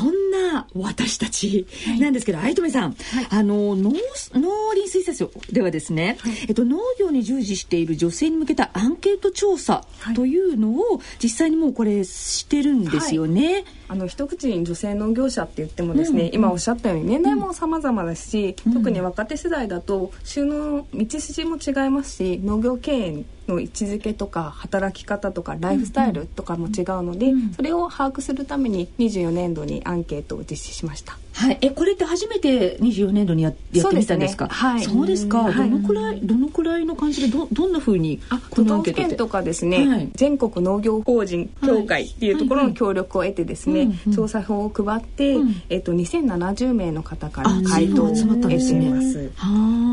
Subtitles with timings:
[0.00, 1.66] そんな私たち
[1.98, 3.92] なんですけど、はい、愛留さん、はい、あの農
[4.32, 9.84] 農林水産省ではですね、はい、えっと、農業に従事している女性に向けたアンケート調査
[10.14, 13.64] というのを実際にもうこれしてるんですよね。
[13.88, 31.18] あの一口に女性農業者って言ってもですね、うん、今おっしゃったように年代も様々ですし、うん、特に若手世代だと収納道筋も違いますし農業経営の位置づけとか働き方とかライフスタイルとかも違うので、それを把握するために24年度にアンケートを実施しました。
[31.32, 34.48] はい、えこれって初めて24年度にややってみたんですか？
[34.52, 34.76] そう、ね。
[34.76, 35.50] はい、そうですか？
[35.50, 49.30] どのくらいどのくらいの感じでどどんな風にあ都道府県とかですね、はい、全国農業法人協会っていうところの協力を得てですね、調査票を配って、うん、えっと2070名の方から回答を得ています。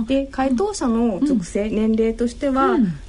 [0.08, 3.00] で回答者の属性、年齢としては、うん、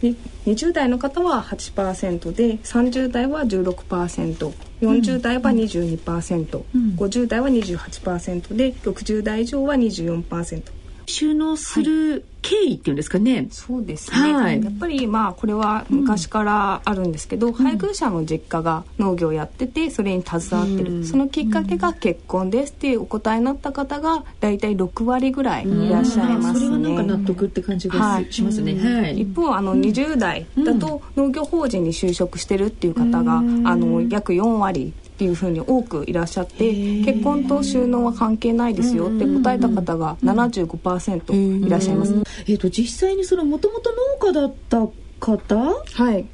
[0.47, 4.68] 20代の方は8%で30代は16%。
[4.81, 10.63] 40代は22%、うん、50代は28%で60代以上は24%。
[11.09, 13.49] 収納する経緯っていうんですかね。
[13.51, 14.35] そうですね。
[14.35, 26.61] はい、やっぱりまあこれは昔からあるんですけど、うん、配偶者の実家が農業やっててそれに携わってる、うん、そのきっかけが結婚ですっていうお答えになった方がだいたい6割ぐらいいらっしゃいますね。
[26.61, 28.75] それはなんか納得って感じが、はい、しますね。
[28.75, 36.73] はい、一方あの20代だと農業法人に就職してるっていう方が、あの約4割っていうふうに多くいらっしゃって
[37.05, 42.15] 結婚と収納は関係ないですよって答えた方が75%いらっしゃいます。
[42.47, 43.91] えーと、実際にそのもともと
[44.23, 44.87] 農家だった
[45.19, 46.25] 方、はい、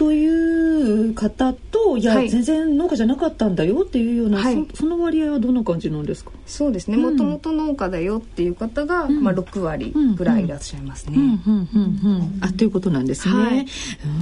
[0.00, 0.26] とい
[1.10, 6.30] う方といや、はい、全然農家じゃなかったんだよっていうような、はい、そその割合はどんな感じなんですか？
[6.46, 6.96] そうですね。
[6.96, 11.18] もともと農家だよっていう方が、うん、まあ、6割ぐらいいらっしゃいますね。
[12.40, 13.34] あということなんですね。
[13.34, 13.66] はい、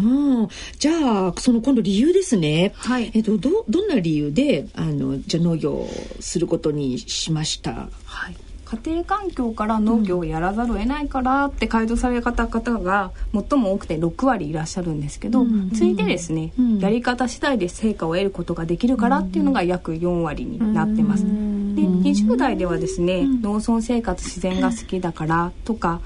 [0.02, 0.48] うん、
[0.80, 2.72] じゃあその今度理由ですね。
[2.74, 5.86] はい、えっとどどんな理由であのじゃ農業
[6.18, 7.88] することにしました？
[8.04, 8.36] はい
[8.68, 21.24] 家庭環境から農業をやらざるを得ないからって回答され方方が最も多くて6割いらっしゃるんですけど、うん、ついでですね、うん、やり方次第で成果を得ることができるからっていうのが約4割になってます。
[21.24, 26.00] で20代ではですね、農村生活自然が好きだからとか、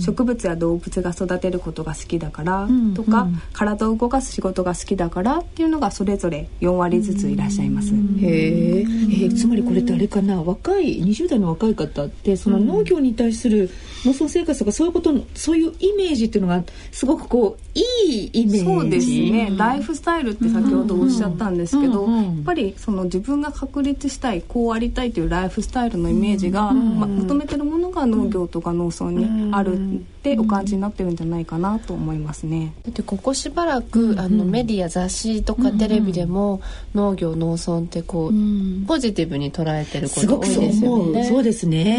[0.00, 7.92] 植物や動物が育てることが好きだからとか、体を動かす仕事が好きだからっていうのがそれぞれ4割ずついらっしゃいます。
[8.20, 8.84] へ
[9.24, 13.70] えつまりこれってあれかな若い20代の若い方ってその農業に対する
[14.04, 18.64] 農村生活とかそういうことのそういうイメージっていうのがすごくこういいイメージ。
[18.64, 19.52] そうですね。
[19.56, 32.72] ライフスタイルって先ほどおっしゃったんですけど、やっぱりその自分が確立したいこうありたいというライフスタイルのイメージが、まあ、求めてるものが農業とか農村にあるってお感じになってるんじゃないかなと思いますね。
[32.84, 36.60] だってここしばらく、あのメディア雑誌とかテレビでも、
[36.94, 41.24] 農業農村ってこう、ポジティブに捉えてること多いですよね。
[41.28, 41.97] そうですね、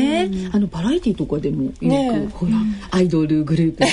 [0.51, 2.51] あのバラエティーとかでもよく、ね、ほら
[2.91, 3.83] アイドルグループ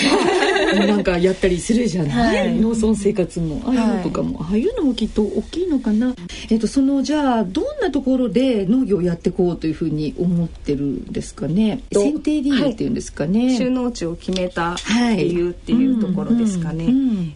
[0.80, 6.14] なんかやったりするじゃない、はい、農村生活もああいうのとかも、はい、ああいうのもきっと大きいのかな、
[6.50, 11.80] えっと、そのじゃあどんなところで農業をやっていこうというふうに思ってるんですかね。
[11.92, 14.76] 選定理由っていうんですかね、はい、収納地を決めた
[15.16, 16.86] 理由っていうところですかね、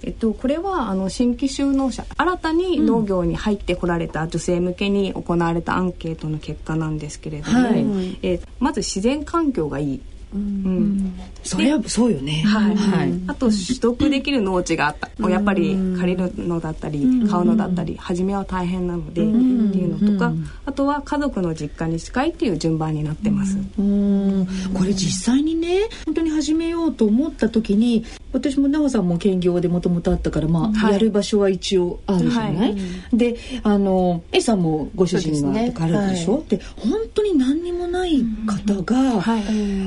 [0.03, 10.01] えっと、これはあの新規就農者新たに農業に入ってこられた女性向けに行われたアンケートの結果なんですけれども、はい、えまず自然環境がいい
[10.33, 12.43] うん、それはそうよね。
[12.47, 12.77] はい。
[12.77, 13.13] はい。
[13.27, 15.11] あと取得できる農地があった。
[15.19, 20.33] うん、やっぱり借りるのだったり、買うのだったり、初めは大変なので、っていうのとか、
[20.67, 23.59] あとは家族の実家に近いっていう順番になってます。
[23.79, 24.47] うん。
[24.73, 32.77] これ実際にね、本当に始めようと思った時に、私も奈緒さんも兼業でもともとあったから、まあ、はい、やる場所は一応あるじゃない、はい、
[33.13, 36.45] であの A さんもご主人があるでしょ？
[36.49, 39.43] で、ねはい、本当に何にもない方が、はい、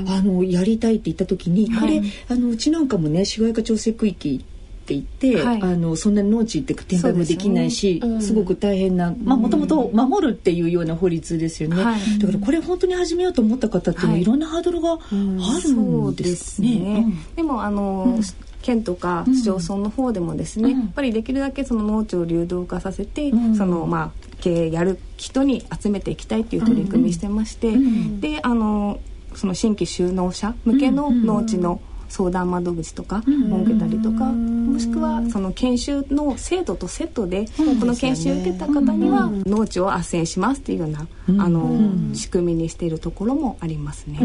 [0.06, 4.44] あのやりたいって言った時に、これあのうちなんかもね市街化調整区域
[4.84, 8.14] って言って、はい、あのそんなに農地って転売もできないしす、ね。
[8.14, 16.68] うん、すごく大変なまあもともと守るっていうような法律ですよね、はい、だからこれ本当に始めようと思った方っていうのは、い、ろんなハードルがあるんですね。
[16.68, 17.06] うん、でね。
[17.36, 18.20] でもあの、
[18.60, 24.10] 県とか市町村の方でもですね、やっぱりできるだけその農地を流動化させて、そのまあ
[24.40, 27.72] 経営やる人に集めていきたいっていう取り組みしてまして、
[28.20, 29.00] であの
[29.34, 31.80] その新規就農者向けの農地の、
[32.14, 41.08] 相談窓口とか設けたりとか、もしくはその研修の制度とセットで、この研修を受けた方には農地を斡旋しますっていうような、
[41.44, 44.20] あの仕組みにしているところもありますね。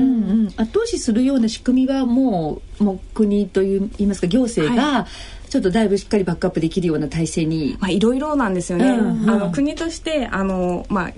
[0.57, 5.07] 後押しするような仕組みはもうもう国といいますか行政が、
[5.49, 7.77] ちょっとだいぶしっかりバックアップできるような体制に。
[7.79, 11.13] まあいろいろなんですよね、うんうん、あの国としてあの、まあ、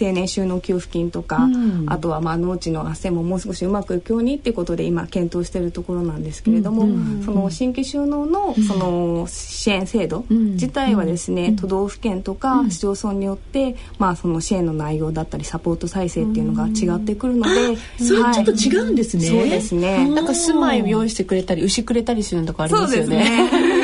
[0.00, 20.08] 青年収納給付金とか、うん、あとはまあ農地の斡旋ももう少しうまくいくようにっていうことで今検討しているところなんですけれども、うんうん、その新規収納のその支援制度自体はですね、都道府県とか市町村によって、まあ、その支援の内容だったりサポート再生っていうのが違ってくるので、それちょっと違うんですね、そうですね。
[20.10, 23.75] なんか住まいを用意してくれたり牛くれたりするのとかありますよね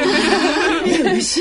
[1.23, 1.41] 牛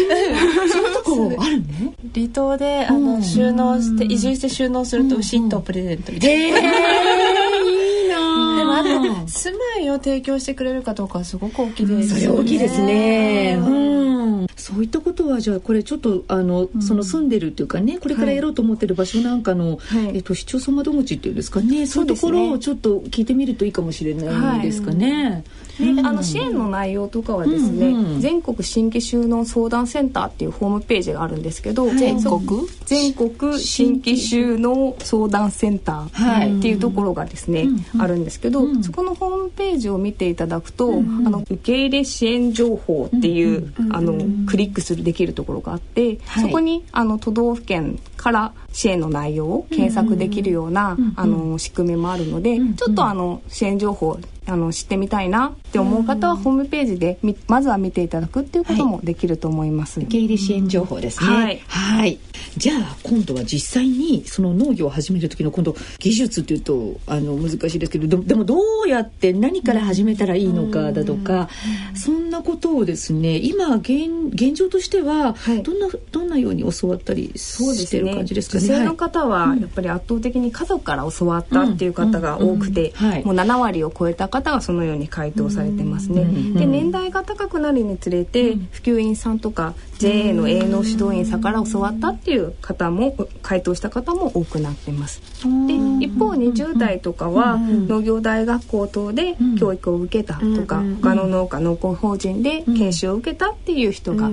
[0.71, 13.57] そのとこあるの離島であの収納して移住して収納すると牛とプレゼントみたいな、いいなでも住まいを提供してくれるかどうかはすごく大きいですそれ大きいですね。
[13.59, 14.47] うん。
[14.55, 21.87] そういったことはじゃあこれちょっとあの、その住んでるっていうかねこれからやろうと思ってる場所なんかの、はい、えっと市町村窓口っていうんですかね。
[21.87, 25.23] そういうところをちょっと聞いてみるといいかもしれないですかね。
[25.23, 25.43] はい
[25.79, 32.67] であの支援の内容とかはですね、うんうん、全国新規収納相談センターっていうホームページがあるんですけど、全国？
[32.85, 37.67] 全国新規収納相談センターっていうところがですね、
[37.99, 44.13] あるんですけど、そこのホームページを見ていただくと、あの受け入れ支援情報っていう、あの
[44.47, 59.99] クリックするできるところがあって、そこにあの都道府県から支援の内容を検索できるような、あの仕組みもあるので、ちょっとあの支援情報あの知ってみたいなって思う方はホームページでまずは見ていただくっていうこともできると思います。
[59.99, 61.29] 受け入れ支援情報ですね。
[61.29, 61.61] はい。
[61.67, 62.19] はい。
[62.57, 71.47] じゃあ今度は実際にその農業を始める時の今度技術っていうとあの難しいですけどでもどうやって何から始めたらいいのかだとか、
[71.95, 78.60] そんなことをですね今現現状としてはどんな、はい、どんなように教わったりしてる感じですかね？
[78.61, 82.93] 性の方はやっぱり圧倒的に家族から教わったっていう方が多くて、
[83.23, 86.25] もう7割を超えた方はそのように回答されてますね。
[86.57, 95.21] で年代が高くなるにつれて普及員さんとか JA の営農指導員さんから教わったっていう方も回答した方も多くなってます。
[95.67, 95.75] で
[96.05, 104.29] 一方20代とかは農業大学校等で教育を受けたとか他の農家農耕法人で研修を受けたっていう人が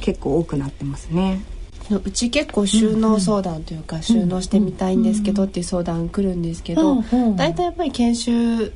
[0.00, 1.42] 結構多くなってますね。
[1.90, 7.02] うち結構収納相談というか、収納してみたいんですけどっていう相談来るんですけど、
[7.36, 8.72] 大体やっぱり研修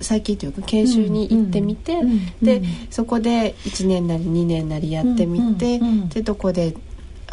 [0.00, 2.00] 最近というか研修に行ってみて、
[2.40, 6.74] でそこで1年なり2年なりやってみて、でどこで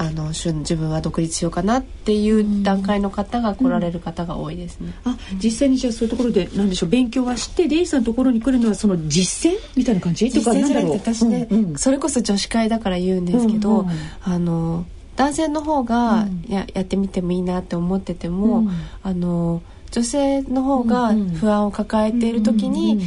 [0.01, 4.93] あの自分は独立しようかなっていう段階の方が来られる方が多いですね。
[5.03, 6.89] あ実際にじゃあそういうところで何でしょう？
[6.89, 10.31] 勉強はしてレイさんのところに来るのはその実践みたいな感じ？
[10.31, 10.91] とかなんだろう？
[10.93, 14.85] 私ね、うんうん、それこそ女子会だから言うんですけど、うんうん、あの
[15.17, 18.71] 男性の方がややってみてもいいなって思ってても、うん、
[19.03, 19.61] あの
[19.91, 23.03] 女性の方が不安を抱えている時に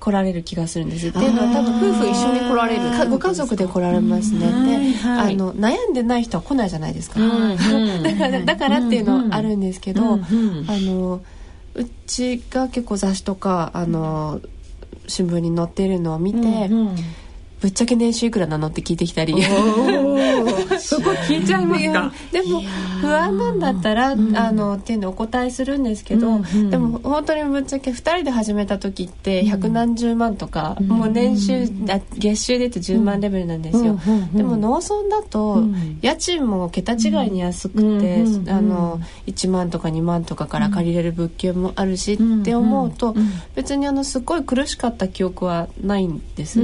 [0.00, 1.08] 来られる気がするんです。
[1.08, 3.10] っていうのは多分夫婦一緒に来られる。
[3.10, 4.40] ご家族で来られますね。
[4.40, 7.20] で、あの悩んでない人は来ないじゃないですか。
[8.02, 11.20] だからだからっていうのはあるんですけど、あの
[11.74, 14.40] うちが結構雑誌とかあの
[15.06, 16.70] 新聞に載っているのを見て。
[17.60, 19.34] ぶっちゃけ年収いくらなのって聞いてきたり。
[20.78, 22.12] そこ聞いちゃいますか？
[22.32, 22.62] でも
[23.00, 26.40] 不安なんだったら、あのっていうのお答えするんですけど、
[26.70, 31.68] でも本当にぶっちゃけ2人で始めた時って百何十万とか、もう年収
[32.16, 33.98] 月収で言うと10万レベルなんですよ、
[34.34, 35.62] でも農村だと
[36.02, 43.14] 家賃も桁違いに安くて、あの1万とか2万とかから借りれる物件もあるしって思うと、
[43.54, 46.60] 別にあのすごい苦しかった記憶はないんです。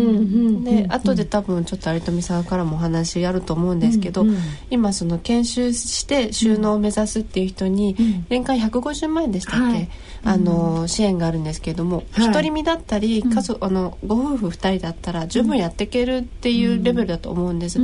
[0.86, 4.36] で後で多分ちょっと有富さんからもお話あると思うんですけど、うんうん、
[4.70, 7.96] 今その研修して収納を目指すっていう人に
[8.28, 9.88] 年間150万円でしたっけ、はい、
[10.24, 17.78] あの支援があるんですけれども、はい、独り身だったり家族あのご夫婦2人だったら十分やっていけるっていうレベルだと思うんです。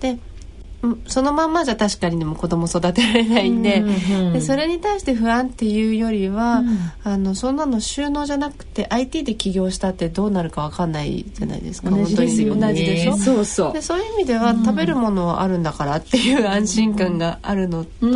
[0.00, 0.18] で
[1.06, 13.16] そのまんまじゃ確かにでも子供育てられないんでうんうん、でそれに対して不安っていうよりは、うん、あのそんなの収納じゃなくて IT で起業したってどうなるか分かんないじゃないですか同じですよ、ね、同じでしょ？
[13.16, 13.72] そうそう。
[13.72, 18.06] でそういう意味では、食べるものはあるんだからっていう安心感があるのと、う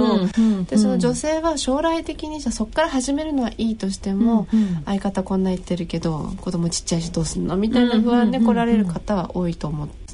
[0.41, 4.47] んでその女性は将来的にじゃそこから始めるのはいいとしても、
[4.87, 7.57] 相方こんな言ってるけど子供ちっちゃいしどうすんの？
[7.57, 10.08] みたいな不安で来られる方は多いと思って、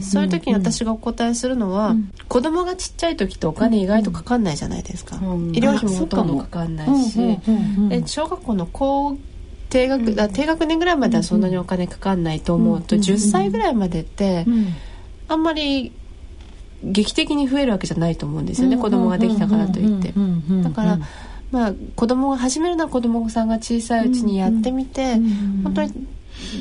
[0.00, 1.96] そういう時に私がお答えするのは、
[2.28, 7.18] 子供がちっちゃい時ってお金意外とかかんないじゃないですか、うん、医療費もほとんどかかんないし、
[7.88, 9.18] で小学校の高
[9.68, 14.46] 低学、うん、低学年ぐらいまではそんなにお金かかんないと思うと、うん、10歳ぐらいまでって、
[15.28, 15.92] あんまり
[16.82, 20.14] 劇的に増えるわけじゃないと思うんですよね、子供ができたからといって。
[20.62, 20.98] だから
[21.50, 25.16] まあ子供が始めるのは子供さんが小さいうちにやってみて、
[25.62, 25.92] 本当に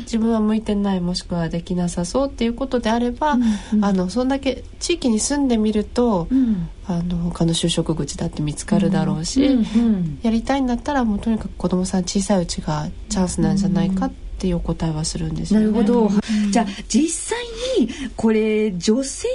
[0.03, 15.67] 自分は向いてないもしくはできなさそうっていうことであれば、うんうん、あのそんだけ地域に住んでみると、うん、あの他の就職口だって見つかるだろうし、うんうん、やりたいんだったらもうとにかく子供さん小さいうちがチャンスなんじゃないかっていうお答えはするんですよね。
[15.67, 16.09] なるほど、
[16.51, 17.39] じゃあ実際
[17.79, 19.27] にこれ女性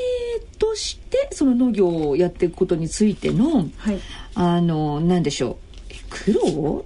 [0.58, 3.98] としてその農業をやっていくことについての、はい、
[4.34, 5.67] あの何でしょう
[6.10, 6.84] 苦労、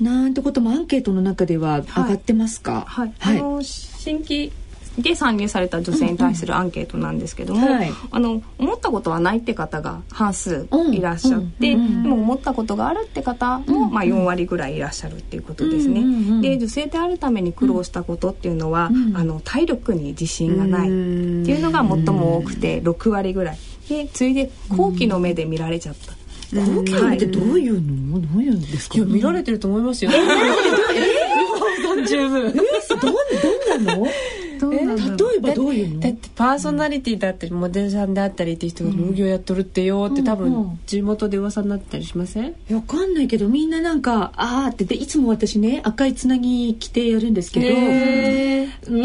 [0.00, 4.52] なんてこともアンケートの中では上がってますか、はい、はい、あの新規
[4.98, 16.02] で参入された女性に対するアンケートなんですけども、うんうんはい、あの思ったことはないって方が半数いらっしゃって、でも思ったことがあるって方も、まあ、4割ぐらいいらっしゃるっていうことですね。
[16.42, 20.94] で女性であるために苦労したことっていうのは、あの体力に自信がないって
[21.50, 23.58] いうのが最も多くて6割ぐらい。
[23.88, 26.23] で次いで後期の目で見られちゃった。
[26.52, 30.10] 後期ってどういうの、どういうんですか、いや見られてると思いますよ。
[30.12, 30.16] え？
[30.18, 32.46] ー、 十分。
[32.48, 32.50] え？
[32.50, 32.54] ー、
[33.00, 34.06] どどんなの？
[34.60, 34.78] 例
[35.36, 36.00] えばどういうの？
[36.00, 42.54] だってパーソナリティだったりモデルさんであったりっていう人が農業やっとるってよって多分地元で噂になったりしません？
[42.70, 49.04] わかんないけどみんななんかああってでいつも私ね赤いつなぎ着てやるんですけど、えー、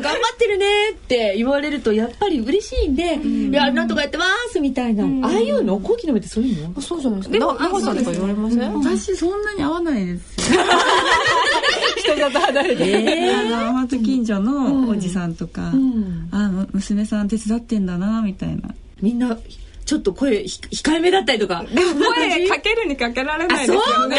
[0.00, 6.80] 頑張ってるねって言われるとやっぱり嬉しいんで「いやなんとかやってます」みたいな、ああいうの後期の目ってそういうの？
[6.80, 7.30] そうじゃないです。
[7.30, 8.10] かでも長さんとか？
[8.12, 8.74] 言われません。
[8.74, 10.60] 私そんなに合わないですよ。
[11.96, 18.62] 人里離れて、えー、あの本当近所のおじさんとか、うん、あ娘さん手伝ってんだなみたいな。
[19.02, 19.36] みんな
[19.84, 21.64] ちょっと声控えめだったりとか。
[21.72, 24.16] でも声かけるにかけられないですよね。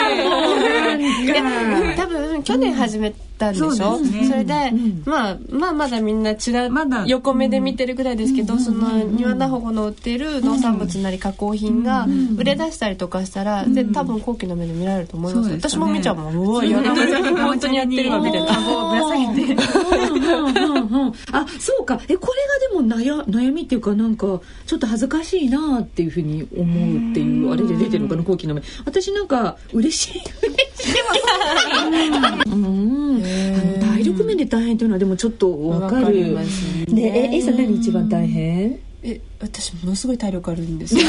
[1.98, 7.06] 多分去年始めたんでしょ、そね、それで、うん、まあまあまだみんなちらまだ。
[7.08, 19.62] 横目で見てるぐらいですけど、うん、その庭田保護の売ってる農産物なり加工品が売れ出したりとかしたら、で多分後期の目で見られると思います、ね、私も見ちゃうもんうわやだ本当にやってるわみたいな顎をぶら下げて。
[21.32, 22.00] あそうか。
[22.08, 22.34] えこ
[22.72, 28.62] れがでも悩悩みっていうかなんかちょっと恥ずかしいなっていうふうに思うっていうあれで出てるのかな後期の目。
[28.86, 30.22] 私なんか嬉しい。
[30.78, 31.00] 嬉しい。
[32.52, 33.24] うん
[33.56, 36.34] あの体力面で大変というのはでもちょっと分かる。
[36.36, 36.46] ね。
[36.90, 38.80] ねえ A さん何一番大変？
[39.04, 40.96] え私ものすごい体力あるんです。
[40.98, 41.08] よだ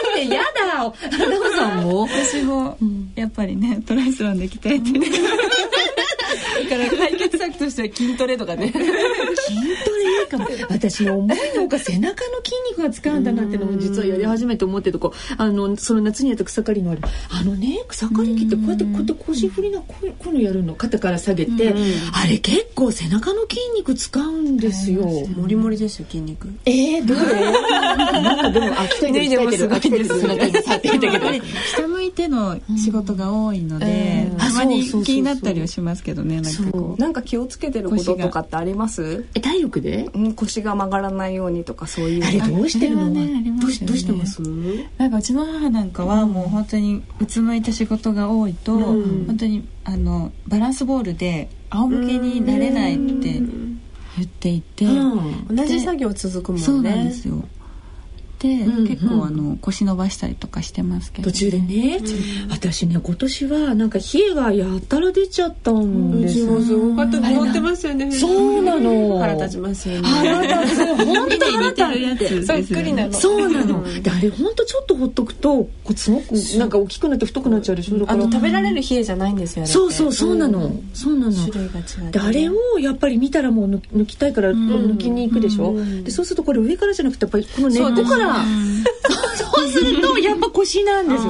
[0.00, 2.02] ってやだ奈さんも？
[2.08, 2.76] 私も
[3.14, 5.06] やっぱりねトライスロンで鍛えてね
[6.68, 8.66] だから解決策としては筋トレとかね。
[8.68, 10.38] 筋トレいいか。
[10.38, 25.04] も私の思いのほか背中の筋肉が使うんだなっていうのも実はやり始めて思ってるとこあのその夏にやった草刈りのあれあのね草刈り機ってこうやってこうやって腰振りなこうこういうのやるの肩から下げて、うん、あれ結構背中の筋肉使うんですよ。
[25.04, 26.48] もりもりですよ筋肉。
[26.66, 27.20] えー、どれ？
[28.22, 29.68] なんかでもあ一人で鍛えてる。
[29.68, 31.26] 鍛えてる背中にさってたけど
[31.66, 37.00] 下向いての仕事が多いので、たまに気になったりはしますけどねなんかこう。
[37.00, 39.26] なんか気をつけてることとかってあります？
[39.34, 42.24] え体力で、うん、腰が曲がらないようにとかそういう。
[42.24, 44.42] あれどうしてるの、ねね、どうしどうしてます？
[44.98, 53.40] なんかうちの母なんかはもう本当にうつむいた仕事が多いと、うん、本当にあのバランスボールで仰向けになれないって
[54.16, 56.66] 言っていて、うん、同じ作業続くもんね。
[56.66, 57.36] そうなんですよ。
[57.36, 57.46] て、
[58.44, 62.00] うんうん、結構あの腰伸ばしたりとかしてますけど、ね、途中でね、
[62.44, 66.38] うん、私ね今年はなんか冷えがやったら出ちゃったんです。
[66.40, 68.10] よ、うん、すごかった乗ってますよね。
[68.12, 69.18] そうなの。
[69.18, 70.08] 腹立ちますよね。
[70.08, 70.84] 腹立つ。
[71.04, 72.42] 本当腹立って。
[72.46, 73.12] そっくりなの。
[73.12, 74.02] そうなの。
[74.02, 78.04] であれ本当ちょっとほっとくとすごくなんか大きくなって太くなっちゃうでしょ？
[78.06, 81.32] あの食べられる冷えじゃないんですよそうそうそうなの、そうなの。
[81.32, 88.33] 種類が違うであれをやっぱり見たらもう抜きたいから抜きに行くでしょ、でそうするとこれ上からじゃなくてやっぱりこの根っこから
[89.36, 91.24] そうするとやっぱ腰なんです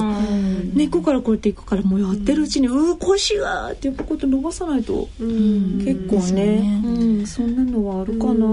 [0.75, 6.81] 根っこからこうやっていくからもうやってるうちに「うう腰が」ってやっぱこうやって伸ばさないと結構ね。
[6.83, 8.45] うんそんなのはあるかな。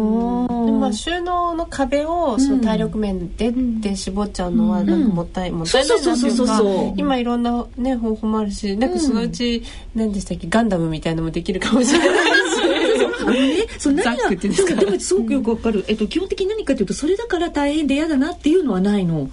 [0.81, 6.63] まあ収納の壁をその体力面でって絞っちゃうのはなんかもったいもったいないなっていうか
[6.97, 9.63] 今いろんなね方法もあるしなんかそのうち
[9.95, 12.52] 何でしたっけガンダムみたいのもできるかもしれないし
[13.05, 14.31] あのねそう何が？
[14.31, 15.85] でもでもすごくよくわかる。
[15.89, 19.29] えっと基本的に何かというとそれだから大変で嫌だなっていうのはないの。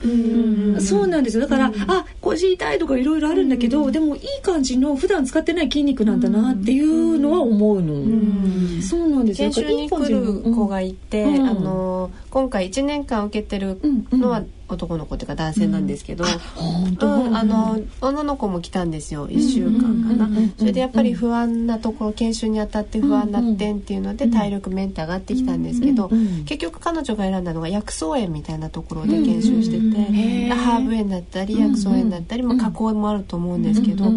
[0.79, 1.43] そうなんですよ。
[1.43, 9.51] だから、あ腰痛いとかいろいろあるんだけど、でもいい感じの普段使ってない筋肉なんだなっていうのは思うの、そうなんですよ。
[9.51, 13.79] 研修に来る子がいて、あの今回1年間受けてる
[14.11, 14.43] のは、
[14.75, 16.23] 男の子っていうか男性なんですけど、
[16.55, 17.07] 本当？
[17.07, 26.09] うんあの女の子も来たんですよ1週間かな、それでやっぱり不安なところ研修にあたって不安な点っていうので体力メンテ上がってきたんですけど、
[26.45, 34.11] 結局彼女が選んだのが薬草園みたいなところで研修してて、ハーブ園だったり薬草園だったり、まあ、加工もあると思うんですけど、が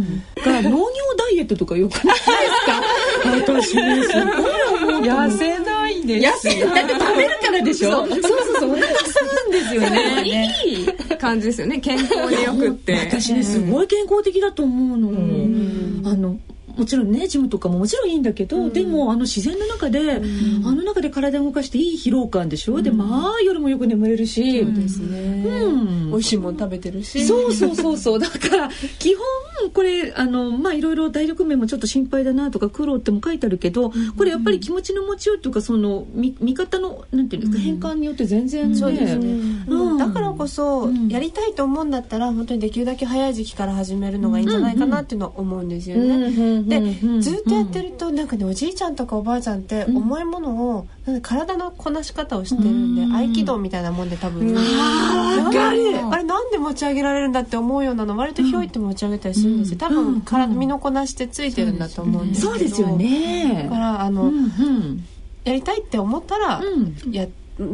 [0.63, 0.77] 農業
[1.19, 2.27] ダイエットとかよくないです
[2.67, 3.73] か？
[3.73, 5.59] 私ねすごい思う痩せ
[6.07, 6.61] ないです安い。
[6.61, 7.91] だって食べるからでしょ？
[7.91, 8.09] そう。
[8.11, 8.21] そう
[8.61, 10.25] そうお腹するんですよね。
[10.65, 10.87] いい。
[11.19, 11.79] 感じですよね。
[11.79, 12.95] 健康によくって。
[12.95, 15.11] 私ねすごい健康的だと思うの。
[16.11, 16.37] あの
[16.77, 20.21] もちろんねジムとかももちろんいいんだけど、でもあの自然の中で、
[20.65, 26.11] あの中で体を動かしていい疲労感でしょ、でまあ夜もよく眠れるし、ですね、うん。
[26.11, 27.27] 美味しいもの食べてるし。
[27.27, 28.19] そうそうそうそう。
[28.19, 38.77] だから基本これあのまあいろいろ体力面もちょっと心配だなとか苦労っても書いてあるけど、これやっぱり気持ちの持ちようというかその見見方のなんていうんですか、変換によって全然ね。
[38.77, 39.27] そうですね、
[39.69, 39.99] うん。
[39.99, 41.09] だからこそ、ん。
[41.09, 46.62] やりたいと思うんだったら本当にできるだけ早い時期から始めるのがいいんじゃないかなっていうのは思うんですよね。
[46.69, 46.81] で
[47.21, 50.87] ずっとやってるとなんかねおじいちゃんとかおばあちゃんって重いものを
[51.23, 55.97] 体のこなし方を知ってるんで、合気道みたいなもんで多分、あわかる。
[56.11, 59.79] あれなんで持ち上げられるんだって思うようなの割とひょいって持ち上げたりするんですよ。
[59.79, 62.53] 多分体身のこなしてついてるんだと思うんですけど。
[62.53, 63.63] そうですよね。
[63.65, 65.05] だからあの、うんうん
[65.45, 67.13] やりたいって思ったら、うん。
[67.13, 67.27] や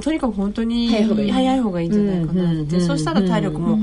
[0.02, 1.88] とにかく本当に早い方がいい。
[1.90, 3.78] んじゃないかなって、うんそうしたら体力も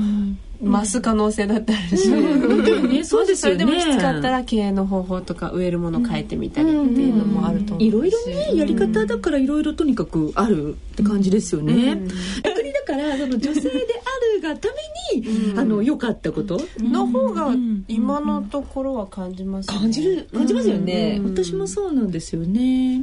[0.62, 7.86] 増す可能性だってあるし、ね そうですそれよねでもきつかったら経営の方法とか植えるもの変えてみたりっていうのもあると思うし。
[7.86, 12.08] いろいろねやり方だからいろいろとにかくあるって感じですよね、うん。
[12.42, 14.68] 逆にだからその女性であるがた
[15.14, 17.54] めに、あの良かったことの方が
[17.88, 19.78] 今のところは感じます、ね。
[19.78, 21.34] 感じる感じますよね、うん。
[21.34, 23.02] 私もそうなんですよね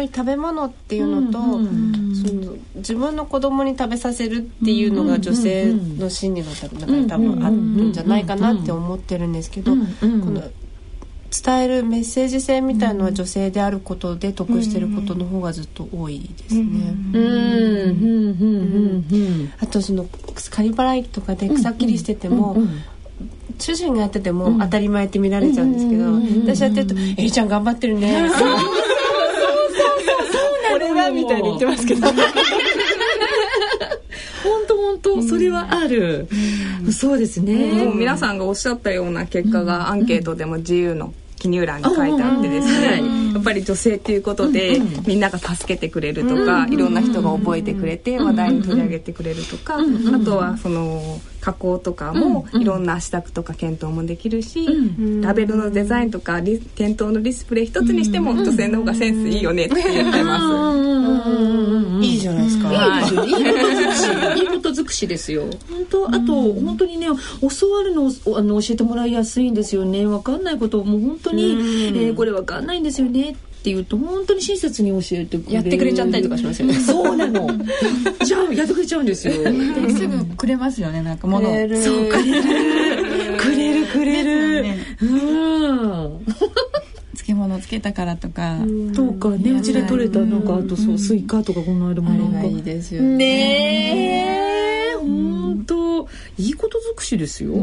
[0.00, 10.42] ぱり食べ物っていうのと、うんうんその自分の子供に食べさせるっていうのが女性の心理の中に多分あるんじゃないかなって思ってるんですけど、うんうんこの
[11.30, 16.62] 伝えるメッセージ性みたいのは女性であることで得してることの方がずっと多いですね。
[16.62, 20.06] うんうんうんうんあとその
[20.50, 22.68] 刈り払いとかで草切りしてても、うん
[23.58, 26.04] 主人がやってても当たり前って見られちゃうんですけど、
[26.46, 28.26] 私やってると「えりちゃん頑張ってるね」
[31.10, 32.08] みたいに言ってますけど。
[34.42, 36.26] 本当本当それはある、
[36.90, 43.02] そうですね、もう皆さんがおっしゃったような結果がアンケートでも自由の記入欄に書いてあってですね、
[43.34, 54.66] やっぱり女性っていうことで、みんなが助けてくれるとか、いろんな人が覚えてくれて話題に取り上げてくれるとか、あとはその加工とかもいろんな支度とか検討もできるし、
[55.22, 62.04] ラベルのデザインとかリ店頭のディスプレイ一つにしても女性の方がセンスいいよねって言ってます。
[62.04, 62.72] いいじゃないですか。
[64.38, 64.44] い。
[64.44, 64.70] いこと。
[64.72, 65.44] 尽くしですよ。
[65.70, 70.06] 本当あと、本当にね教わるのをあの教えてもらいやすいんですよね。
[70.06, 75.54] わかんないことをもう本当に、えーこれわかんないんですよねって言うと本当に親切に教えてくれる。
[75.54, 76.74] やってくれちゃったりとかしますよね。
[76.74, 77.48] そうなの。
[78.24, 79.34] じゃあやってくれちゃうんですよ。
[79.34, 82.42] すぐくれますよねなんか物をそうくれる
[83.36, 84.62] くれるくれる。
[84.62, 86.24] ねうん。
[87.14, 88.58] 漬物つけたからとか
[88.94, 92.48] とかねうちで取れたなんかあとそうスイカとかこの間もなんか。
[92.48, 93.16] いいですよね。
[93.16, 94.36] ね
[94.92, 97.54] え本当いいこと尽くしですよ。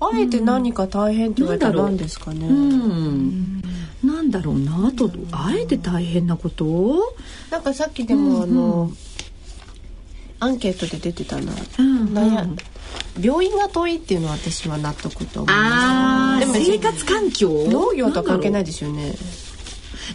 [0.00, 2.48] あえて何か大変って言われたら何ですかね。
[4.24, 7.14] うん、なんだろうなあとあえて大変なこと？
[7.50, 8.90] なんかさっきでもあの、
[10.40, 11.52] アンケートで出てたな。
[11.78, 12.56] うん悩
[13.20, 16.52] 病院が遠いっていうのは私は納得と思います。
[16.52, 17.48] でも生活環境？
[17.68, 19.14] 農業とは関係ないいですよね。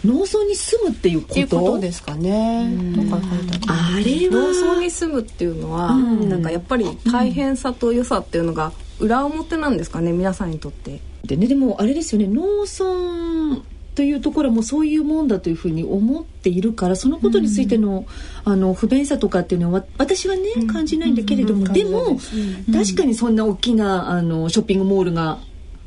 [0.04, 1.32] 農村に住むっていうこと？
[1.32, 2.70] っていうことですかね。
[2.94, 11.00] とか書いてあれ農は村に住むっていうのは、んなんかやっぱり大変さと良さっていうのが裏表なんですかね皆さんにとって。
[11.24, 13.62] でねでもあれですよね農村
[14.00, 18.06] というところもそういうもんだというふうに思っているからそのことについての,、
[18.46, 22.18] あの不便さとかっていうのはわ私はね感じないんだけれども、でも、
[22.72, 25.38] 確かにそんな大きなあのショッピングモールが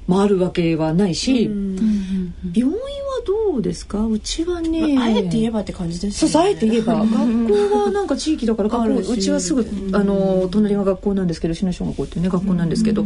[0.07, 2.77] 回るわけはないし、病院は
[3.25, 4.05] どうですか？
[4.05, 6.31] うちはね、あえて言えばって感じですね。
[6.31, 6.97] そうあえて言えば。
[6.97, 9.65] 学校はなんか地域だから学校うちはすぐ
[9.97, 13.05] あの隣が学校なんですけど信濃小学校っていうね学校なんですけど、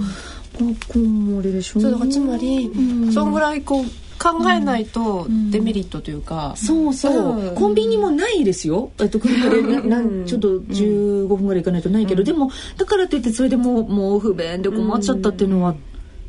[0.59, 1.79] 学校もあれでしょ？
[1.79, 3.13] そうだからつまり、うん。
[3.13, 3.85] そんぐらいこう
[4.19, 7.55] 考えないとデメリットというか、そうそう、うん。
[7.55, 8.91] コンビニもないですよ。
[8.99, 10.25] えっと車でななん。
[10.25, 15.75] ちょっと15分ぐらい行かないとないけど、でもだからといってそれでもうもう不便で困っちゃったっていうのは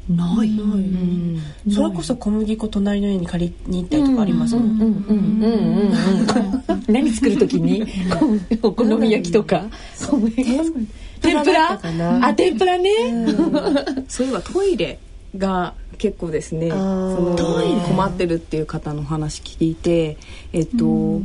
[0.09, 1.41] ない、うん。
[1.71, 5.93] それこそ小麦粉隣の家に借りに行ったりとかありますもん、
[6.89, 7.85] 何作る時に
[8.63, 9.67] お好み焼きとか
[11.21, 11.79] 天ぷら
[12.23, 12.91] あ天ぷらね、
[14.09, 14.99] そういえばトイレ
[15.37, 17.37] が結構ですねその
[17.87, 20.17] 困ってるっていう方の話聞いて
[20.53, 21.21] えっと、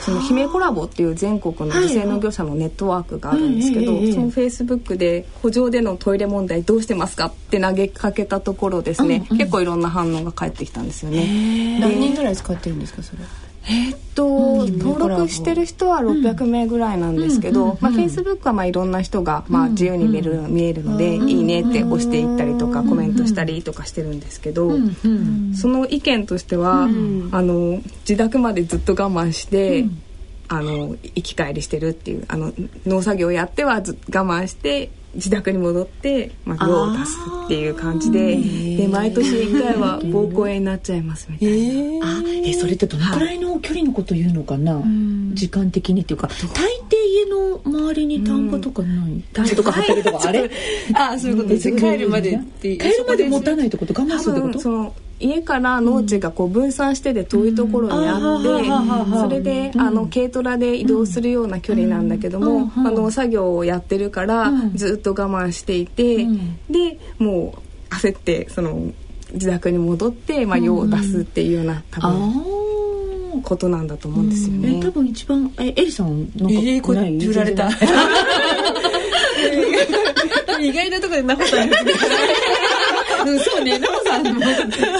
[0.00, 11.78] その姫コラボっていう全国の女性の業者のネットワークがあるんですけど、そのフェイスブックで補助でのトイレ問題どうしてますかって投げかけたところですね、結構いろんな反応が返ってきたんですよね。
[11.80, 13.22] 何人ぐらい使ってるんですかそれ？
[13.68, 24.72] えー、っと、うん、登録してる人は600名ぐらいなんですけど、うん、まあ、フェイスブックはまあいろんな人がまあ自由に見える,、見えるので、いいねって押していったりとか、コメントしたりとかしてるんですけど、
[25.54, 29.86] その意見としては、あの自宅までずっと我慢して、
[30.48, 32.52] あの行き帰りしてるっていうあの
[32.86, 38.36] 農作業やっては我慢して自宅に戻って、まあ、用を出すっていう感じで
[38.76, 41.54] で毎年1回は膀胱炎になっちゃいますみたいな。
[41.54, 44.84] えー、あえそれってどのくらいの距離のこと言うのかな、はい、
[45.34, 46.34] 時間的にっていうか大
[46.88, 49.48] 抵家の周りに田んぼとかない、田ん。
[49.48, 50.50] ぼとか畑とかあれ？
[50.94, 51.72] あそういうことです。
[51.72, 53.94] 帰るまで帰るまで持たないってこと？
[53.94, 55.05] 我慢するってこと？
[55.18, 66.26] 家から農地がこう分散してて遠いところにあって、それであの軽トラで移動するような距離なんだけども、あの作業をやってるからずっと我慢していて、
[66.68, 67.54] でも
[67.90, 68.92] う焦ってその
[69.32, 74.80] 自宅に戻って、まあ、用を出すっていうような多分ことなんだと思うんですよね。
[74.82, 77.70] 多分一番えエリさんなんかない、えー、こ振られた。
[80.60, 81.68] 意外なところでナホさん
[83.28, 84.95] うん、そうね、ナオさん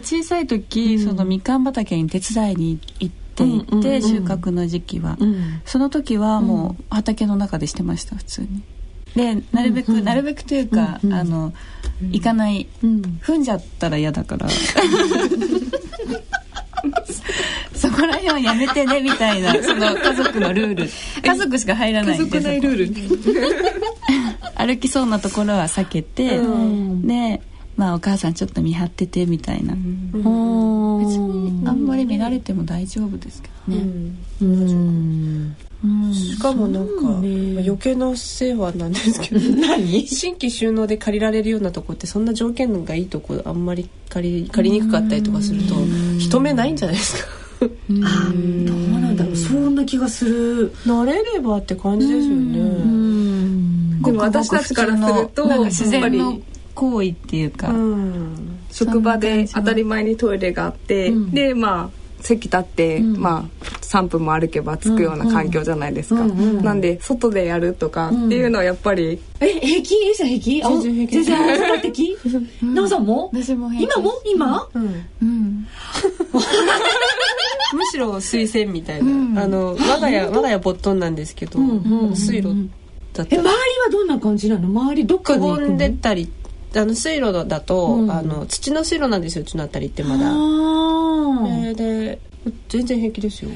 [0.00, 5.16] 小さい時、そのみかん畑に手伝いに行っていて、収穫の時期は、
[5.64, 8.62] その時はもう畑の中でしてました普通に。
[9.14, 11.52] でなるべく、なるべくというか、あの
[12.10, 14.48] 行かない、踏んじゃったら嫌だから。
[17.74, 20.88] そこら辺はやめてねみたいなその家族のルール。
[21.22, 22.94] 家族しか入らないんで家族内ルール。
[24.56, 27.40] 歩きそうなところは避けて、うん、で
[27.78, 30.12] まあお母さんちょっと見張っててみたいな、うん、
[30.98, 33.84] 別にあんまり見られても大丈夫ですけどね、
[34.42, 35.56] うん、
[36.12, 39.40] しかもなんか、ね、余計な世話なんですけど。
[39.62, 40.08] 何？
[40.08, 45.76] 新規収納で借りられるようなとこってそんな条件がいいとこあんまり借り借りにくかったりとかすると
[46.18, 47.28] 人目ないんじゃないですか。
[47.60, 49.36] あどうなんだろう。
[49.36, 50.74] そんな気がする。
[50.84, 52.58] 慣れればって感じですよね。
[54.02, 56.40] でも私たちからすると自然の
[56.78, 63.44] 行為っていうか、うん、職場で当たり前にトイレがあって、うん、でまあ席立って、うん、まあ
[63.82, 69.94] 3分も歩けば着くような環境じゃないですか、うんうん、なんで外でやるとかっていうのはやっぱり、うん、え平気？
[69.96, 70.60] エイさん平気。
[70.60, 71.24] 全然平気？
[71.24, 72.16] 全然平気
[72.60, 73.30] 奈緒さんも？
[73.32, 74.12] 私も今も？
[74.24, 74.68] 今？
[74.74, 75.66] うん、うん。
[77.74, 81.58] むしろ水洗みたいな、あの我が家我が家ボットンなんですけど、
[82.14, 82.68] 水路
[83.12, 83.36] だった。
[83.36, 83.52] え周りは
[83.90, 84.68] どんな感じなの？
[84.68, 86.30] 周りどっかに行くんでったり
[86.74, 90.26] あの水路だと、うん、あの土の水路なんですようちのあたりってまだ。
[90.26, 92.20] えー、で
[92.68, 93.50] 全然平気ですよ。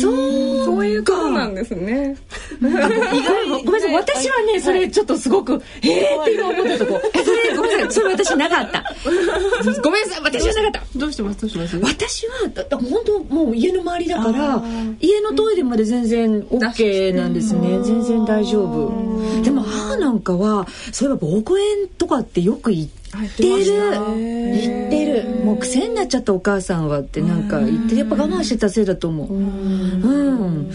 [0.00, 2.16] そうそういうことなんですね。
[2.60, 7.00] 意外ごめんなさい私はねそれちょっとすごくええっていう思ったとこ。
[7.24, 8.84] それごめんなさいそれ私なかった。
[9.82, 10.98] ごめんなさい私はなかった。
[10.98, 11.76] どうしてますどうします？
[11.78, 14.62] 私はだ本当もう家の周りだから
[15.00, 17.80] 家のトイレまで全然オッケーなんですね。
[17.82, 19.42] 全然大丈夫。
[19.42, 21.58] でも母なんかはそういえば膀胱炎
[21.98, 22.92] とかってよく言って。
[23.12, 23.74] 言ってる
[24.16, 30.70] 言ってるもう癖になっちゃったお母さんはってなんか言ってやっぱ我慢してたせいだと思ううん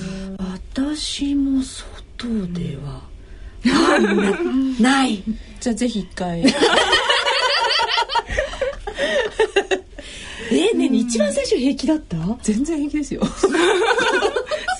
[0.82, 3.02] 私も外では
[4.80, 5.24] ない。
[5.60, 6.44] じゃあぜひ一回。
[10.52, 12.16] えね一番最初平気だった？
[12.44, 13.26] 全然平気ですよ。
[13.36, 13.48] す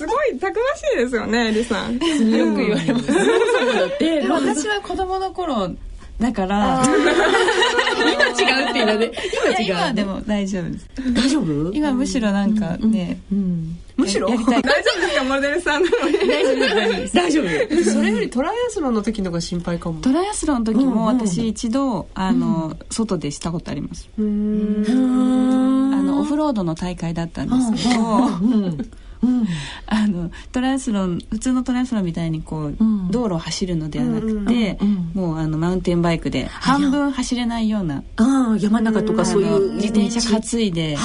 [0.06, 1.94] ごいたくましいですよねリさん。
[1.94, 3.06] よく言われます。
[3.98, 5.68] で私は子供の頃
[6.20, 9.12] だから今違うっていうので
[9.46, 10.88] 今違う今でも大丈夫です。
[11.14, 11.72] 大丈夫？
[11.72, 13.78] 今むしろなんかね、うん、うん。
[13.96, 14.28] むしろ？
[14.28, 16.18] 大丈夫ですかモデルさんなのに。
[16.18, 17.14] 大丈夫です。
[17.14, 17.44] 大丈夫。
[17.84, 20.00] それよりトライアスロンの時のが心配かも。
[20.00, 24.08] トライアスロンの時も私一度あの、外でしたことあります。
[24.18, 24.84] うん。
[25.94, 28.06] あのオフロードの大会だったんですけど、う
[28.68, 28.90] ん、
[29.86, 34.78] あのトライアスロン普通のトライアスロンみたいにこう、うん、道路を走るのではなくて、
[35.14, 40.96] もうあのマウンテンバイクで半分走れないようなあ山の中とかそういう自転車担いで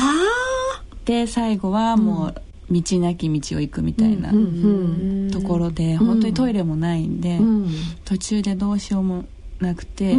[1.06, 2.36] で最後はもう
[2.72, 4.32] 道なき道を行くみたいな
[5.32, 7.40] ところで、本当にトイレもないんで、
[8.06, 9.26] 途中でどうしようも
[9.60, 10.16] なくて、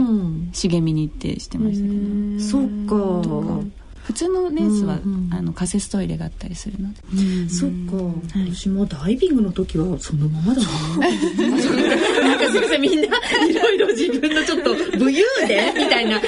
[0.53, 7.97] 茂みに行ってしてましたけど、そっか普通のレースは、うんうん、あの仮設トイレがあったりするので、うん、そっか、
[8.39, 10.69] はい、私もダイビングの時はそのままだな。
[12.29, 13.07] なんかすいませんみんな
[13.49, 16.21] いろいろ自分のちょっと武勇伝みたいな。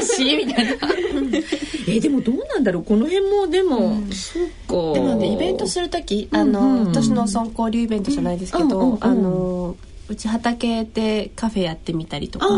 [0.00, 0.72] 話みたいな
[1.88, 2.84] えでもどうなんだろう。
[2.84, 4.94] この辺もでも、うん、そっか。
[4.94, 9.76] でもねイベントする時あの、うんうん、私の村交流イベントじゃないですけど、うんうんうん、あの
[10.10, 12.48] うち畑でカフェやってみたりとか、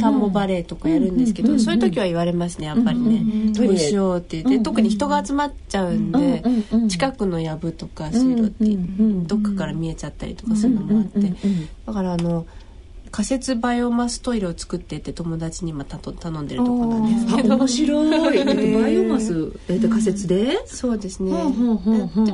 [0.00, 6.42] 田んぼバレーとかやるんですけど、そういう時は言われますねやっぱりね、どうしようって言って、特に人が集まっちゃうんで、
[6.88, 8.64] 近くの藪とか水路って
[9.26, 11.34] どっかから見えちゃったりとかするのもあって、
[11.86, 12.46] だからあの
[13.10, 17.56] 仮設バイオマストイレを作ってって友達に今たと頼んでるとこなんですけど。
[17.58, 21.30] 面白い、 えー、バイオマス、えー、仮設で、うん、そうですね、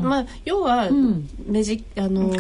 [0.01, 0.88] まあ要は、
[1.47, 2.38] 目じあの囲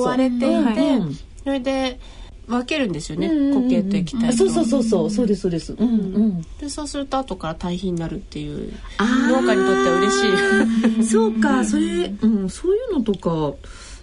[0.00, 1.00] われていて、
[1.44, 1.98] それで
[2.46, 5.10] 分けるんですよね、固形と液体そうそうそうそう。
[5.10, 5.88] そうですそうです、うん。
[5.88, 8.72] うん、でそうすると後から堆肥になるっていう。
[8.98, 11.04] 農家にとっては嬉しい。
[11.04, 13.56] そうかそれ、うん、そういうのとか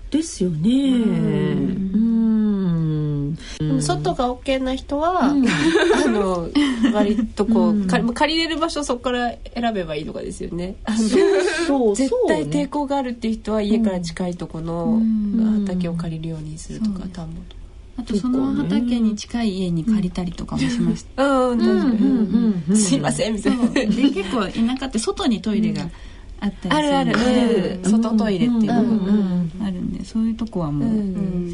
[0.10, 0.70] ですよね。
[0.70, 2.11] うん
[3.82, 6.50] 外が OK な人は、うん、あの
[6.94, 10.76] 割とこう、うん、借りれる場所そこから選べばいいとかですよね。
[11.68, 15.02] そう絶対抵抗があるっていう人は家から近いとこの
[15.62, 17.62] 畑を借りるようにするとか、田んぼとか。
[17.98, 21.24] あとその畑に近い家に借りたりとかもしました。
[21.24, 22.04] うん、確か
[22.70, 22.78] に。
[22.78, 23.68] すいませんみたいな。
[23.70, 25.90] で結構田舎って外にトイレが、
[26.40, 29.61] あったりするあるある、外トイレっていう
[30.02, 30.90] でそういうとこはもう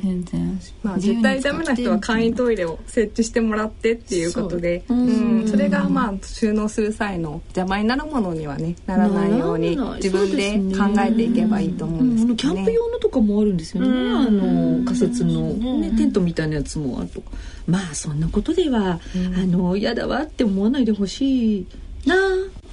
[0.01, 5.47] 全然、まあ、絶対ダメな人は簡易トイレを設置してもらってっていうことでそ,、うん。
[5.47, 17.21] それがまあ収納する際の邪魔になるものにはねならないように自分で考えていけばいいと思うんですけど、ね、キャンプ用のとかもあるんですよね、あの仮設の、ね、テントみたいなやつもあると。
[17.67, 18.99] まあそんなことでは、
[19.35, 21.67] あの嫌だわって思わないでほしい
[22.05, 22.15] な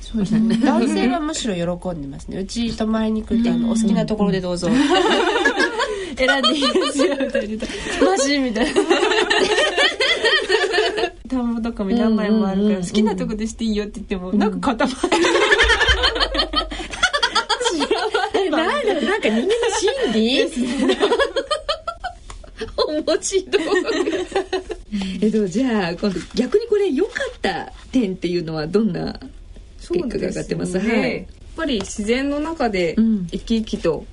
[0.04, 0.58] そうですね。
[0.62, 2.38] 男性はむしろ喜んでますね。
[2.38, 4.68] うち泊まりに来るとあのお好きなところでどうぞ。
[6.16, 7.56] 選んでいいですよみたいな。
[8.06, 8.72] マジみたいな。
[11.28, 14.98] 田んぼとかも何枚もあるから好きなとこでしていいよって言ってもなんか固まる。
[18.50, 19.48] なんだなんか人間の
[19.80, 20.42] 心理？
[22.76, 23.46] 面白い。
[25.22, 29.18] えっとじゃあ今度逆にこれ良かった点っていうのはどんな？
[29.92, 30.78] 結果が上がってます。
[30.78, 34.06] ね、はい、やっぱり自然の中で生き生きと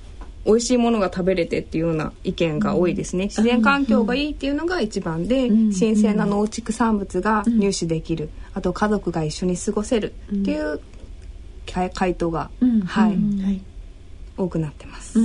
[0.44, 10.80] 美味しいものが食べれてっていうような意見が多いですね、自然環境がいいっていうのが一番で、新鮮な農畜産物が入手できる、あと家族が一緒に過ごせるっていう
[11.66, 12.50] 回答が、
[12.86, 13.60] はい、
[14.36, 15.18] 多くなってます。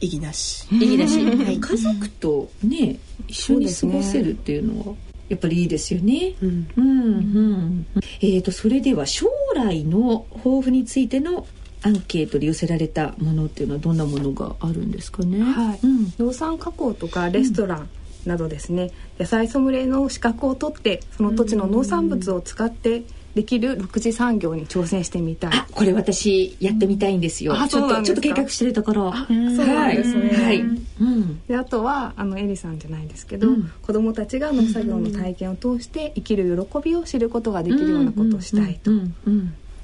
[0.00, 0.66] 意義なし。
[0.72, 1.20] 意義なし。
[1.58, 4.94] 家族とね一緒に過ごせるっていうのは。
[5.28, 6.34] やっぱりいいですよね。
[6.42, 7.86] うん、うん、うん。
[8.20, 11.46] えっ、ー、とそれでは将来の抱負についての
[11.82, 15.42] アンケートで寄せられたものっていうのはどんなものがあるんですかね？
[15.42, 15.80] はい。
[15.82, 17.88] うん、農産加工とかレストラン
[18.26, 23.02] などですね、野菜ソムリエの資格を取ってその土地の農産物を使って
[23.34, 25.52] できる六次産業に挑戦してみたい。
[25.70, 27.54] これ私やってみたいんですよ。
[27.54, 29.12] うん、ちょっとちょっと計画してるところ。
[29.12, 30.30] そうなんですね。
[30.30, 30.60] はい。
[30.60, 38.90] うん、であとはあのエリさんじゃないですけど、うん、子供たちが農作業の体験を通して生きる喜びを知ることができるようなことをしたいと。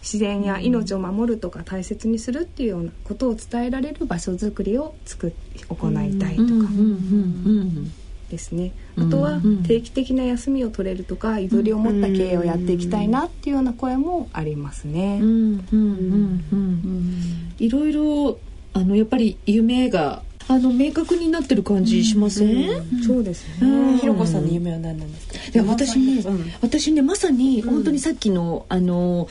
[0.01, 5.33] 自然や命を守るとか大切にするっていうようなことを伝えられる場所づくりを作
[5.69, 6.69] 行いたいとか。
[8.31, 8.73] ですね。
[8.99, 15.21] あとは定期的な休みを取れるとかゆとりを持った経営をやっていきたいなっていうような声もありますね。
[17.59, 18.39] いろいろ
[18.75, 23.99] あのやっぱり夢があの明確になってる感じしません、うんうん、そうですね。
[23.99, 25.35] ひろこさんの夢は何なんですか？
[25.61, 29.29] いや私ね、うん、私ねまさに本当にさっきの、あの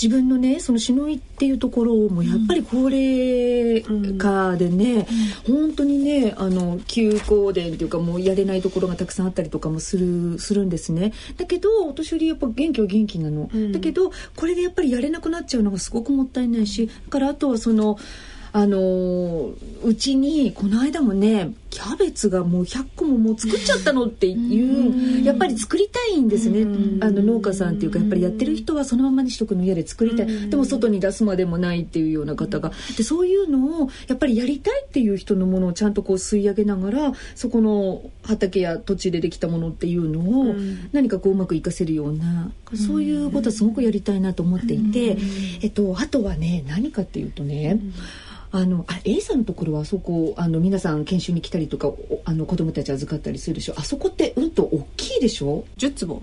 [0.00, 3.82] 自分のねその篠井っていうところもやっぱり高齢
[4.16, 5.06] 化でね、
[5.48, 11.12] うん、本当にねあの休校伝っていうかもうやれないところがたくさんあったりとかもするするんですね。
[11.36, 17.98] だけどお年寄りやっぱ元気は元気なの、うん、だけどこれでやっぱりやれなくなっちゃうのがすごくもったいないしだからあとはその
[18.58, 26.62] あのうちにこの間もねキャベツがもう100個ももう作っちゃったのっていうやっぱり作りたいんですね。
[27.00, 30.50] あの農家さんっていうかやっぱりやってる人はそのままにしとくの嫌で作りたい。
[30.50, 32.72] でも外に出すまでもないっていうような方が。
[32.96, 40.56] でそういうのをやっぱりやりたいっていう人のものをちゃんとこう吸い上げながらそこの畑や土地でできたものっていうのを
[40.92, 45.16] 何かこううまく活かせるようなそういうことはすごくやりたいなと思っていて。
[45.62, 47.78] えっとあとはね何かっていうとね
[48.50, 51.92] あのあ A さんのところはそこあの皆さん研修に来たりとか
[52.24, 53.74] あの子供たち預かったりするでしょ？
[53.76, 56.22] あそこってうんと大きいでしょ？10坪。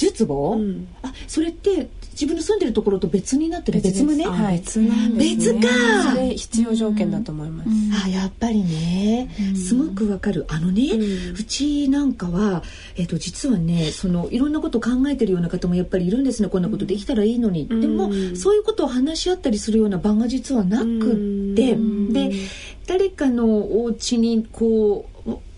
[0.00, 6.12] 10坪、うん、あそれって自分の住んでるところと別になってる別棟はい、別なんです、ね、別か。
[6.12, 10.44] それ必要条件だと思います、うん、あやっぱりね、うん、すごくわかる。
[10.48, 12.62] あのね、うちなんかは、
[12.96, 16.48] えーと、実はねそのいろんなこと考えてるような方もやっぱりいるんですね。
[16.48, 21.76] こんなことできたらいいのに、でもそういうことを話し合ったりするような場が実はなくって、
[22.12, 22.32] で
[22.86, 23.46] 誰かの
[23.82, 25.09] お家にこう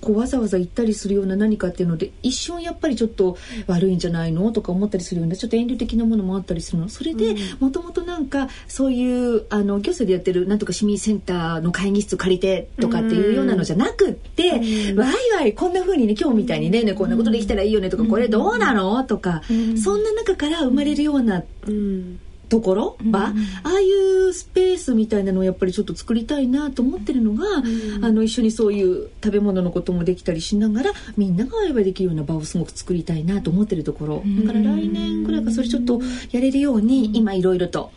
[0.02, 3.38] こうわざわざ行ったりするような何かっていうので一瞬やっぱりちょっと
[3.68, 6.88] 悪いんじゃないのとか思ったりするようなちょっと遠慮的なものもあったりするの。
[6.88, 14.50] それでもともとなんかそういうあの行政でやってるなんとか市民センターの会議室借りてとかっていうようなのじゃなくって、
[14.96, 19.42] わいわいこんな風にね今日みたいにねねこんなことできたらいいよねとか、これどうなのとか、
[19.82, 21.44] そんな中から生まれるような。
[21.66, 22.18] うん
[22.52, 23.32] ところは、うん、あ
[23.64, 35.98] あいうスペースみたいなのをやっぱりちょっと作りたいなと思ってるのが、うん、あの一緒にそういう食べ物のこともできたりしながらみんなが会話できるような場をすごく作りたいなと思ってるところ、うん、だから来年ぐらいかそれちょっと
[36.30, 37.90] やれるように今いろいろと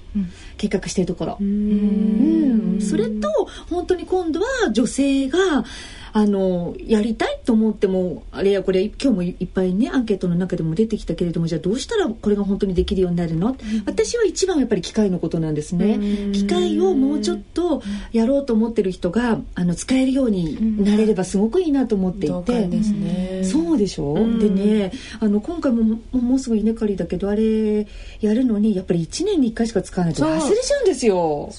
[0.56, 1.38] 計画してるところ。
[1.42, 2.80] うん。
[2.80, 3.28] それと
[3.70, 5.66] 本当に今度は女性が
[6.16, 16.32] あのやりたいと思ってもあれやこれ今日もいっぱいねアンケートの中でも出てきたけれどもじゃあどうしたらこれが本当にできるようになるの、うん、私は一番やっぱり機械のことなんですね。
[16.32, 27.88] 機械をもうちょっとやろうと思ってる人があの使えるようになれればすごくいいなと思っていて、ね、そうでしょ、うでねあの今回ももうすぐ稲刈りだけどあれ
[28.22, 31.50] やるのにやっぱり1年に1回しか使わないと忘れちゃうんですよ。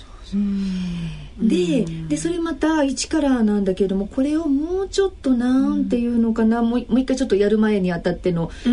[1.41, 8.73] ででそれまた一からなんだけどもこれをもうちょっとなんていうのかな、もうもう一回ちょっとやる前にあたってのそう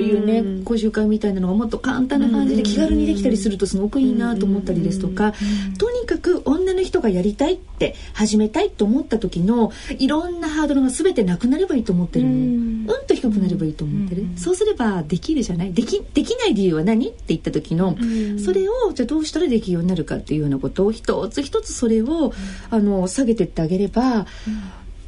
[0.00, 5.34] いうね講習会みたいなのがもっと簡単な感じで気軽にできたりするとすごくいいなと思ったりですとか
[5.78, 12.26] とにかく女の人がやりたいって始めたいと思った時のいろんなハードルが全てなくなればいいと思ってる。
[12.26, 12.86] うん。
[13.06, 14.24] と低くなればいいと思ってる。
[14.36, 15.74] そうすればできるじゃない？
[15.74, 17.08] できできない理由は何？
[17.08, 17.96] って言った時の
[18.42, 22.32] それをじゃあどうしたらできるようになるかっていうようなことを一つ一つそれを
[22.70, 24.26] あの下げてってあげれば、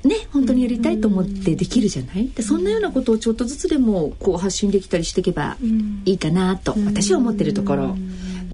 [0.04, 2.28] ね、本当にやりたいと思ってできるじゃない？
[2.28, 5.56] でそんなようなことをちょっとずつでもこう発信できたりしていけば
[6.04, 7.96] いいかなと私は思ってるところ。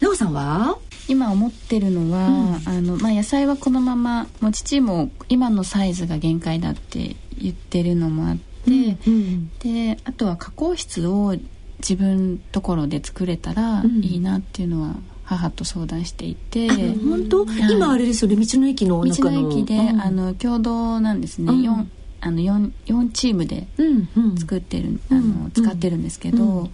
[0.00, 0.78] なおさんは？
[1.08, 11.34] 今思ってるのは、うん、あのまあ、野菜はこのままもう父も今のサイズが限界だって言ってるのもあって、うんうん、であとは加工室を
[11.80, 16.68] 自分ところで作れたらいいなっていうのは母と相談していて。
[16.68, 18.36] 本当、はい、今あれですよね。
[18.36, 21.86] 道の駅の道の駅で、うん、あの共同なんですね、うん、4,
[22.20, 23.66] あの 4, 4チームで
[24.38, 26.68] 作ってる、うん、あの使ってるんですけど、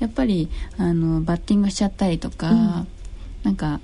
[0.00, 2.86] やっぱりあのバッティングしちゃったりとか、うん、
[3.42, 3.80] なんか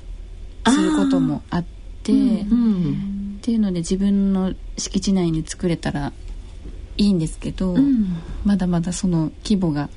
[0.68, 6.12] することもあって、っていうので自分の敷地内に作れたら
[6.96, 7.76] いいんですけど、
[8.44, 9.88] まだまだその規模が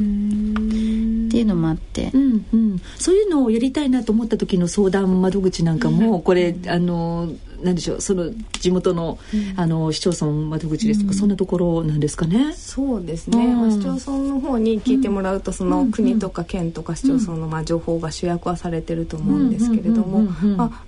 [0.00, 7.28] っていうのもあって、うんうん、そういうのをやりたいなと思った時の相談窓口なんかも、これあの
[7.62, 9.18] なんでしょうその地元の,、
[9.56, 12.52] あの市町村窓口ですとか、そんなところなんですかね？
[12.54, 20.28] そうですね、まあ、市町村の方に聞いてもらうと、その国とか県とか市町村のまあ情報が主役はされてると思うんですけれども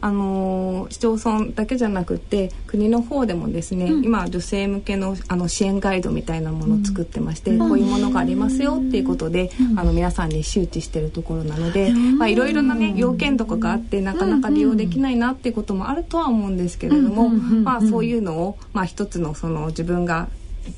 [0.01, 20.29] あの市町村だけじゃなくて国の方でもですね、今女性向けのあの支援ガイドみたいなものを作ってまして、こういうものがありますよっていうことで、あの皆さんに周知してるところなので、まあ、いろいろなね要件とかがあってなかなか利用できないなっていうこともあるとは思うんですですけれども、まあ、そういうのを、まあ、一つのその自分が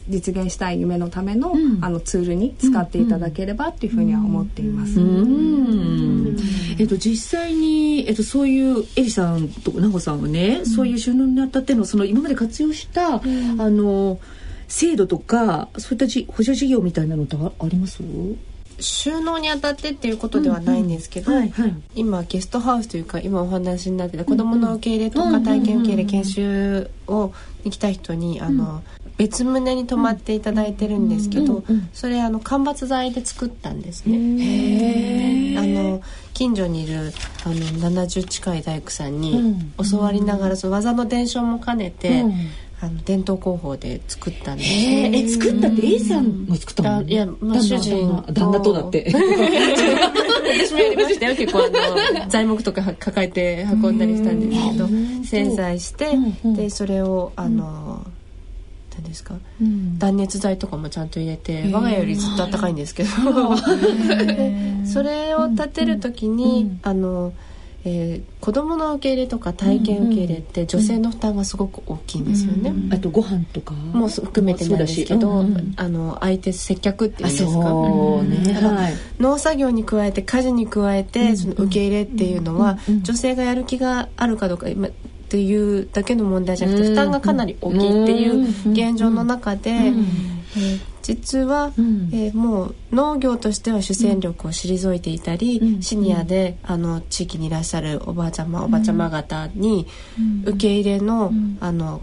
[0.08, 4.98] 実現したい夢のための,、あのツールに使っていただければっていうふうには思っています。
[6.78, 14.18] えっと実際にえっとそういうエリさんと奈穂さんはね、そういう収納にあたってのその今まで活用した、あの
[14.68, 18.02] 制度とかそういったじ補助事業みたいなのってあります？
[18.80, 21.32] 収納にあたってっていうことではないんですけど、
[21.94, 27.32] 今ゲストハウスというか今お話になってた子どもの受け入れとか体験受け入れ研修を
[27.64, 28.82] に来た人にあの、
[29.16, 35.56] 別棟に泊まっていただいてるんですけど、それあの間伐材で作ったんですね。
[35.56, 37.12] あの近所にいる
[37.44, 42.24] あの70近い大工さんに教わりながらその技の伝承も兼ねて、
[42.84, 47.02] あの伝統工法で作ったんです、ね、え作ったって A さんが作ったの？
[47.02, 48.74] いや、まあ、主人旦那と。
[48.74, 49.10] だって。
[50.56, 51.34] 私もやりましたよ。
[51.34, 51.62] 結構あ
[52.22, 54.88] の 材木とか抱えて運んだりしたんですけど
[55.24, 58.04] 製材して、でそれをあの、
[58.94, 63.08] 何ですか、うん、断熱材とかもちゃんと入れて我が家よりずっと暖かいんですけど。
[64.86, 67.32] それを立てる時に、あの
[67.86, 77.50] えー、子供の受け入れとか体験受け入れって女性の負担がすごく大きいんですよね、うんうん、あとご飯とかも含めてなんですけど、うんうん、あの相手接客っていうんですか。
[77.50, 84.90] そうね、はい、農作業に加えて家事に加えてその受け入れっていうのは、女性がやる気があるかどうか今っ
[85.28, 90.04] ていうだけの問題じゃなくて負担がかなり大きいっていう現状の中で、えー、
[91.02, 99.86] 実は、うん、えー、もう農業としては主戦力を退いていたり、うん、シニアであの地域にいらっしゃるおばあちゃまおばちゃま方に
[100.44, 102.02] 受け入れの,、あの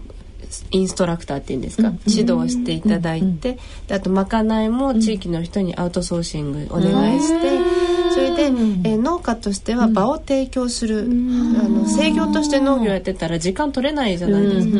[0.70, 7.92] インストラクターっていうんですか、指導していただいて、であとまかないも地域の人にアウトソーシングお願いして。
[8.12, 14.78] それで、えー、農家としては場を提供する、あの制御として農業やってたら時間取れないじゃないですか、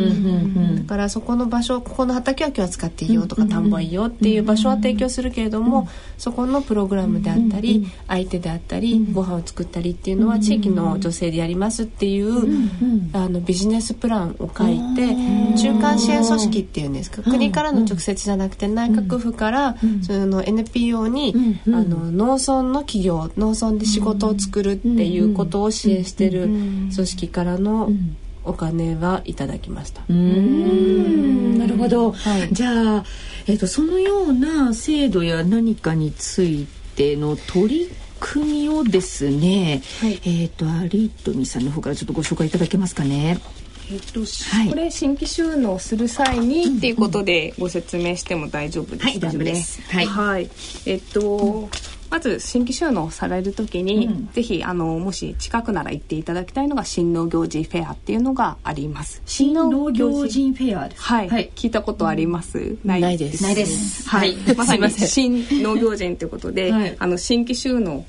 [0.80, 12.68] だからそこの場所ここの畑は今日は使っていいよとか田んぼはいいよっていう場所は提供するけれども、そこのプログラムであったり、相手であったり、ご飯を作ったりっていうのは地域の女性でやりますっていう、
[13.14, 15.16] あのビジネスプランを書いて
[15.62, 27.90] 中間支援組織っていうんですか、国からの直接じゃなくて内閣府から、その NPO に、あの農村の企業農村で仕事を作るっていうことを支援してる組織からの
[28.44, 30.02] お金はいただきました。
[30.08, 33.04] なるほど、はい、じゃあ、
[33.46, 37.90] えーと、そのような制度や何かについての取り
[38.20, 43.40] 組みをですね、はい、えっ、ー、とアリートミさんの方からちょっとご紹介いただけますかね。
[43.92, 49.04] えっと、はい、これ新規収納する際にっていうことでご説明しても大丈夫です。
[49.04, 49.12] かね。
[49.12, 49.82] はい、大丈夫です。
[49.82, 50.50] はい、はい、
[50.86, 51.68] えっと、
[52.10, 59.22] まず新規収納される時に、うん、ぜひあのもし近くなら行っていただきたいのが新農業人フェアっていうのがあります。
[59.24, 63.42] 新農業人フェアですはい、はい、聞いたことあります、うん、ないです。
[63.42, 64.08] ないです。
[64.08, 68.04] はい、まさに新農業人ということで、はい、あの新規収納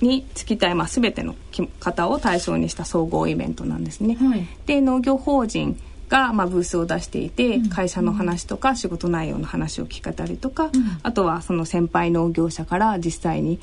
[0.00, 1.34] につきたい、まあ、全ての
[1.80, 4.16] 方を対象にした総合イベントなんですね。
[4.16, 10.70] はい、で農業法人が、まあ、ブースを出していて、会社の話とか仕事内容の話を聞けたりとか、
[11.02, 13.58] あとはその先輩農業者から実際に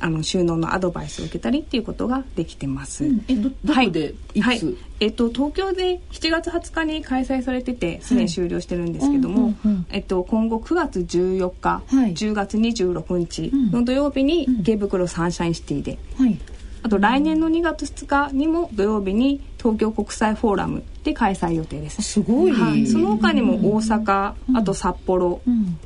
[0.00, 3.04] あの収納のアドバイスを受けたりっていうことができてます。
[3.04, 4.60] うん、えどどこで、はい、
[5.00, 9.54] えっと東京で7月20日に開催されててすでに終了してるんですけども、
[9.90, 16.38] えっと今後9月14日、はい、10月26日の土曜日に池袋サンシャインシティで、はい、
[16.82, 22.02] あと来年の2月2日にも土曜日に東京国際フォーラムで開催予定です。
[22.02, 22.52] すごい。
[22.52, 25.40] はい、その他にも大阪、うん、あと札幌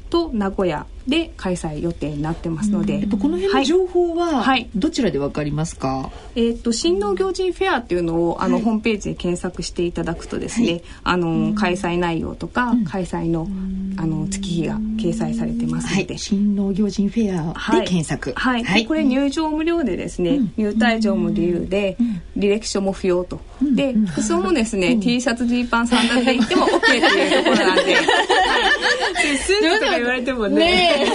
[0.09, 6.11] と名古屋で開催予定になってますので、うん、この辺の情報は、はい、どちらでわかりますか？
[6.37, 13.47] えっ、と新農業人フェアっていうのをあの、はい、ホームページで検索していただくとですね、はい、あの開催内容とか、開催の
[13.97, 18.33] あの月日が掲載されてますので、新農業人フェアで検索。
[18.35, 18.87] はい。
[18.87, 21.99] これ入場無料でですね、入退場も自由で、
[22.37, 23.41] 履歴書も不要と。
[23.75, 31.07] で服装もですね、T シャツジーパンサンダルで行っても OK っていうところなんで、はい、スーツとか言われてもねね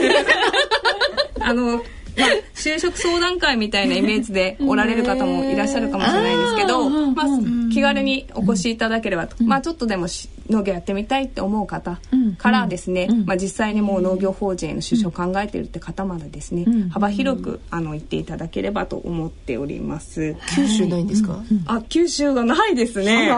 [1.39, 1.78] あの
[2.18, 7.26] まあ、就職相談会みたいなイメージでおられる方もいらっしゃるかもしれないんですけど、まあ、
[7.74, 10.08] 気軽にお越しいただければと、まあ、ちょっとでも
[10.50, 12.00] 農業やってみたいって思う方
[12.38, 20.36] からですね、まあ、実際にもう農業法人への就職を考えているって方までですね、幅広くあの言っていただければと思っております。
[20.56, 23.30] 九州ないんですか、あ九州がないですね。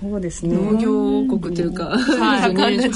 [0.00, 0.56] そうですね。
[0.56, 2.88] 農業王国というか、はい、はい、で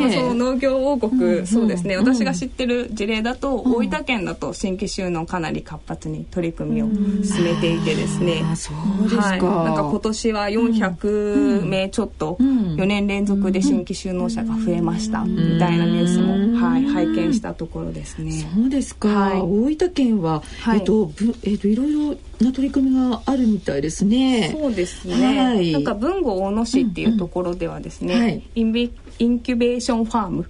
[0.00, 1.96] もそう農業王国、そうですね。
[1.96, 6.88] 私が知ってる事例だと、大分県だと新規収納かなり活発に取り組みを
[7.22, 18.32] 進めていてですね、あそうですか、はい、なんか今年は400名ちょっと4年連続で新規収納者が増えましたみたいなニュースも、はい、拝見したところですね。
[18.32, 20.42] そうですか、はい、大分県は、
[20.74, 21.10] えっと
[21.44, 24.50] えっといろいろな取り組みがあるみたいですね。
[24.52, 25.38] そうですね。
[25.38, 28.24] はい、なんか豊後大野市っていうところではですね、うんうん。
[28.24, 30.42] はい、インビインキュベーションファーム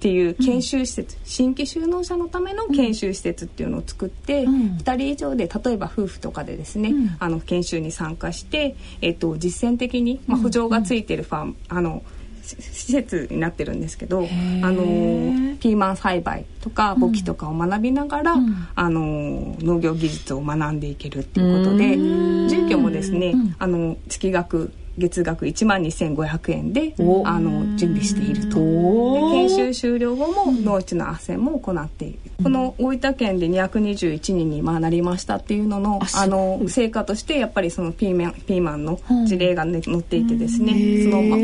[0.00, 12.02] っていう研修施設、うん、新規就農者のための研修施設っていうのを作って、うん、2人以上で例えば夫婦とかでですね、うん、あの研修に参加して、えっと、実践的に、まあ、圃場がついてるファーム、あの
[12.42, 26.94] 施設になってるんですけどあのピーマン栽培とか簿記とかを学びながら、うん、あの農業技術を学んでいけるっていうことで住居もですね、うん、あの月額月額1万2500円で
[27.24, 28.58] あの準備していると。
[28.58, 32.18] で研修終了後も農地の斡旋も行っている。
[32.42, 41.04] この大分県で221人にまあなりましたっていうののあの成果としてやっぱりそのピーマンピーマンの事例が、ね、載っていてですね。
[41.04, 41.38] その、まあ、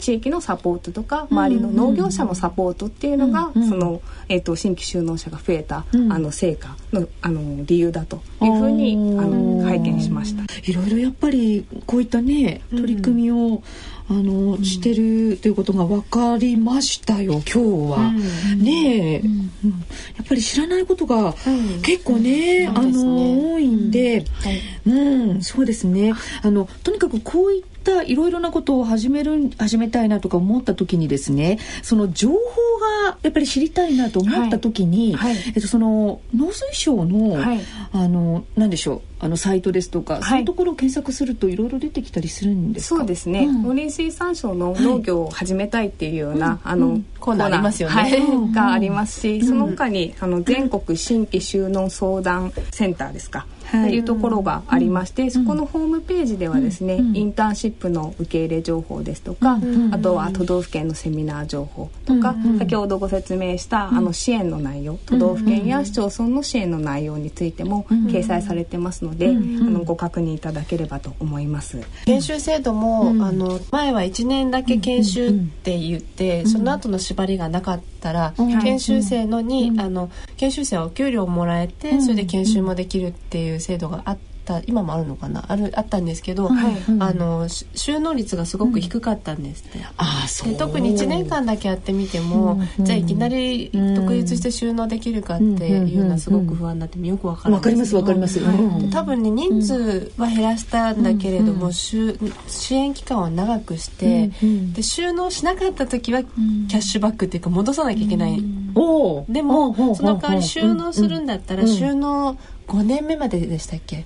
[0.00, 10.42] 地域のサポートとか周りの農業者のサポートっていうのがその、えーと、新規就農者が増えた、あの成果のあの理由だというふうにあの拝見しました。
[10.64, 12.37] いろいろやっぱりこういったね
[12.70, 13.62] 取り組みを、
[14.10, 17.58] あの、うん、してるということが分かりましたよ今日
[17.92, 18.12] は。
[18.52, 19.38] うん、ねえ、うん、
[20.16, 21.34] やっぱり知らないことが
[21.82, 25.42] 結構ね、あの多いんで、はい、うん。
[25.42, 26.14] そうですね。
[26.42, 35.34] あのとにかくこういったいろいろなことを始める始めたいなとか思った時にですねその情報がやっぱり知りたいなと思った時に、はい。
[35.34, 37.60] はい、えっと、その農水省の、はい、
[37.92, 48.22] あの何でしょうあのサイトですとか、そういうところを検索するといろいろ出てきたりするんですそうですね、うん、農林水産省の農業を始めたいっていうような、あの、コーナーありますよね、
[48.54, 71.80] がありますし、その他にあの全国新規就農相談センターですか、はい、いうところがありまして、うん、そこのホームページではですね、うん、インターンシップの受け入れ情報ですとか、うん、あとは都道府県のセミナー情報とか、先ほどご説明したあの支援の内容都道府県や市町村の支援の内容についても掲載されてますので、あのご確認いただければと思います。
[72.06, 85.44] 研修制度も、あの前は1年だけ研修って言って、その後の縛りがなかったら、研修生のに、あの研修生はお給料をもらえて、それで研修もできるっていう制度があった今もあるのかな？
[85.48, 90.54] あるあったんですけど、はい、あの収納率がすごく低かったんですって、うん、あそう。
[90.56, 102.16] 特に1年間だけやってみても、うん、じゃあいきなり独立して収納できるかっていうのはすごく不安になってよくわからないわかりますわかります、はい、多分ね人数は減らしたんだけれども、支
[102.70, 104.30] 援期間を長くして、
[104.72, 108.42] で収納しなかった時はキャッシュバックっていうか戻さなきゃいけない、
[109.28, 112.38] でもその代わり収納するんだったら収納
[112.68, 114.04] 5年目まででしたっけ？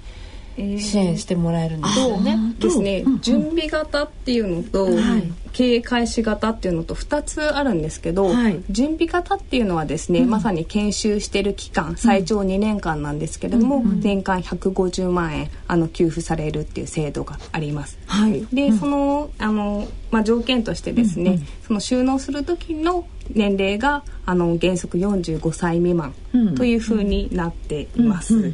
[0.56, 2.38] 支援してもらえるんですよね。
[2.58, 4.86] ですね、準備型っていうのと、
[5.52, 17.98] 経営開始型っていうのと2つあるんですけど、はい、準備型っていうのはですね、うん、まさに研修してる期間最長2年間なんですけれども、うん、年間150万円あの給付されるっていう制度があります。
[18.06, 26.14] はい、で、うん、そのあの、まあ、条件としてですね、その収納する時の年齢があの原則45歳未満
[26.56, 28.52] というふうになっています。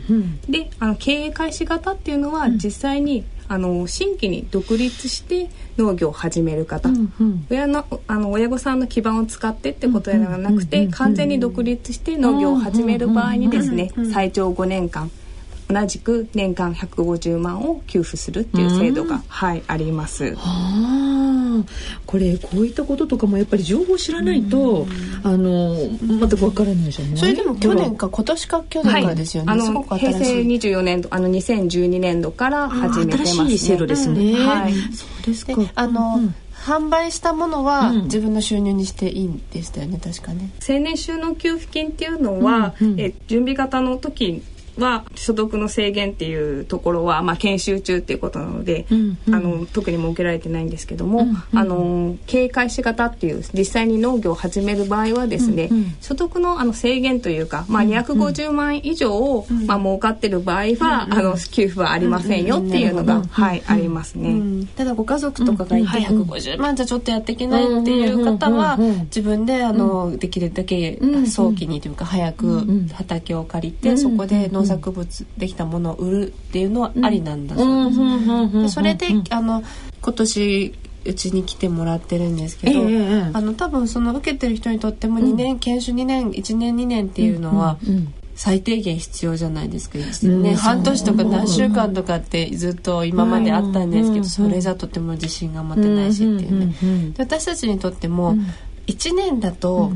[0.49, 15.11] であの経営開始型っていうのは実際に、あの新規に独立して農業を始める方、うんうん、親のあの親御さんの基盤を使ってってことではなくて完全に独立して農業を始める場合にですね最長5年間
[15.69, 20.35] 同じく年間150万を給付するっていう制度が、はい、あります。
[20.35, 20.41] は
[21.63, 21.65] あ、
[22.07, 24.87] これこういったこととかもやっぱり情報知らないと、
[25.23, 27.17] あの全くわからないじゃない？
[27.19, 29.53] それでも去年か今年か去年からですよね。
[29.53, 33.49] はい、あの平成24年度あの2012年度から始めてますね。
[33.49, 34.33] 新しい制度ですね。
[34.35, 34.73] はい。
[34.73, 35.53] そうですか。
[35.75, 36.17] あの。
[36.17, 44.43] うん販売したものは自分の収入にしていいんでしたよね、確かね青年収納給付金っていうのは、うんうん、え準備型の時
[44.79, 78.75] は所得の制限っていうところは、まあ、研修中っていうことなので、うんうん、あの特に設けられてないんですけども、うんうん、あの経営開始型っていう実際に農業を始める場合はですね、うんうん、所得のあの制限というか、まあ、250万円以上を、うん、まあ、儲かってる場合は、うんうん、あの給付はありませんよっていうのが、はい、ありますね、ただご家族とかがいて150万じゃちょっとやっていけないっていう方は自分であのできるだけ早期にというか早く畑を借りてそこで農作物できたものを売るっていうのはありなんだそうです。
[78.75, 79.63] それであの
[80.01, 87.79] 今年うちに来てもらってるんですけど、えー、あの多分その受けてる人にとっても2年、うん、研修2年1年2年っていうのは、
[88.35, 96.75] 最低限必要じゃないですか、ね、半年とか何週間とかってずっと今まであったんですけど、それじゃとても自信が持てないしっていうね、
[97.15, 98.37] で私たちにとっても
[98.87, 99.93] 1年だと、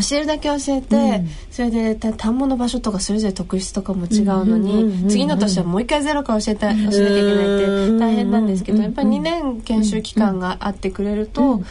[0.00, 11.62] 教えるだけ教えて、うん、それで田んぼの場所とかそれぞれ特質とかも違うのに、次の年はもう一回ゼロから教えた教えなきゃいけないって大変なんですけど、やっぱり2年研修期間があってくれると、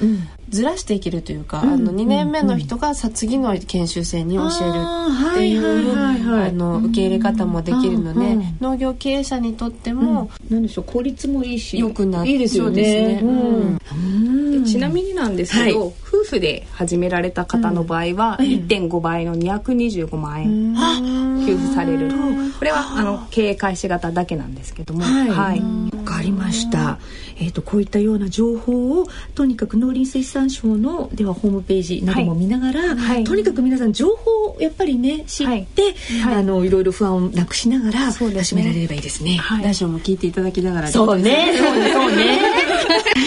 [0.55, 13.21] ずらしていけるというか、あの2年目の人がさ次の研修生に教えるっていうあの受け入れ方もできるので、農業経営者にとっても、何でしょう効率もいいしよくないいですよね。
[14.65, 22.09] ちなみになんですけど、夫婦で始められた方の場合は、1.5倍の225万円給付される。
[22.57, 25.59] これはあの経営開始型だけなんですけども、はい。
[25.59, 26.97] わ、かりました。
[27.37, 32.97] えーと、こういったような情報をとにかく農林水産省のではホームページなども見ながら、はい。
[32.97, 35.81] はい、とにかく皆さん情報をやっぱりね知って、
[36.23, 39.39] はい、あのいろいろ不安をなくしながら始められればいいですね。
[39.61, 41.53] ラジオも聞いていただきながらそうね。
[41.57, 41.93] そうね。
[41.93, 42.39] そうね。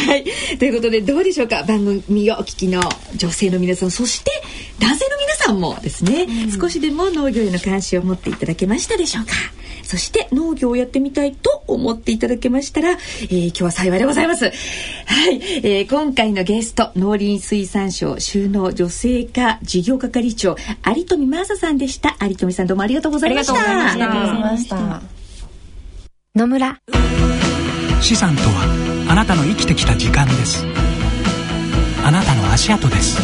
[0.06, 0.24] はい、
[0.58, 1.64] ということでどうでしょうか？
[1.64, 2.80] 番組をお聞きの
[3.16, 4.30] 女性の皆さんそして
[4.78, 9.32] 男性の皆さんもですね、うん、少しでも農業への関心を持っていただけましたでしょうか？
[9.88, 14.44] そして農業をやってみたいと思っていただけましたら、えー、今日は幸いでございます。
[14.44, 14.52] はい、
[15.64, 20.56] えー、今回のゲスト、農林水産省収納女性化事業係長、
[20.94, 22.18] 有富真麻さんでした。
[22.20, 23.54] 有富さんどうもありがとうございました。
[23.54, 25.00] ありがとうございました。
[26.34, 26.78] 野村。
[28.02, 30.66] 資産とは、あなたの生きてきた時間です。
[32.04, 33.18] あなたの足跡です。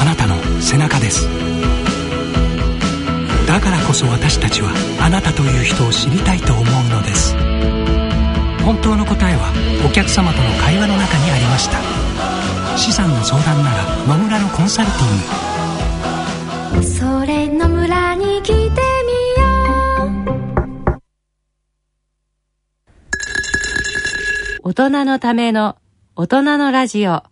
[0.00, 1.53] あなたの背中です。
[3.54, 7.36] だからこそ私たちはあなたという人を知りたいと思うのです。
[8.64, 9.52] 本当の答えは
[9.88, 11.78] お客様との会話の中にありました。
[12.76, 15.04] 資産の相談なら野村のコンサルティ
[16.74, 16.84] ング。
[16.84, 18.72] それ野村に来てみよ
[24.64, 24.68] う。
[24.68, 25.76] 大人のための
[26.16, 27.22] 大人のラジオ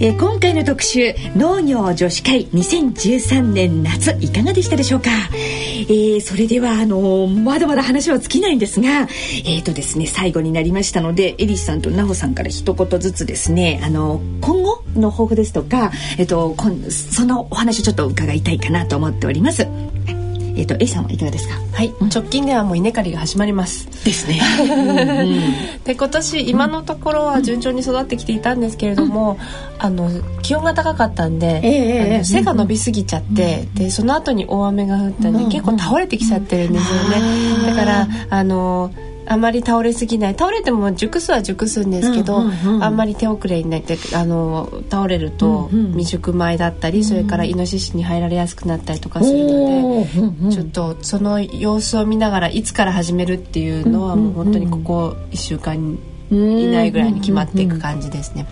[0.00, 16.54] えー、今回の特集農業女子会2013年夏いかがでしたでしょうか、えー、それではあのー、まだまだ話は尽きないんですがえっ、ー、とですね最後になりましたのでエリスさんとナホさんから一言ずつですねあの今後の抱負ですとか、えっと、
[16.90, 19.66] そのお話をちょっと伺いたいかなと思っております。
[20.58, 21.54] えっ、と A さんはいかがですか？
[21.72, 23.86] はい、うん、直近ではもう稲刈りが始まります。
[24.04, 24.40] ですね。
[25.84, 29.38] で今年今のところは順調に育ってきていたんですけれども、
[29.78, 30.10] うん、あの
[30.42, 37.66] 気温が高かったんで、えー、背が伸びすぎちゃって、でその後に大雨が降ったんで、結構倒れてきちゃってるんですよね。
[37.66, 38.90] だからあの。
[39.28, 40.32] あまり倒れすぎない。
[40.34, 49.54] 倒れても熟すは熟すんですけど、うんうんうん、あんまり手遅れになってあの倒れると未熟米だったり、うんうん、それからイノシシに入られやすくなったりとかするので、
[50.20, 55.98] うんうん、ちょっとその様子を見ながらいつから始めるっていうのはもう本当にここ1週間
[56.30, 58.46] 以内ぐらいに決まっていく感じですね。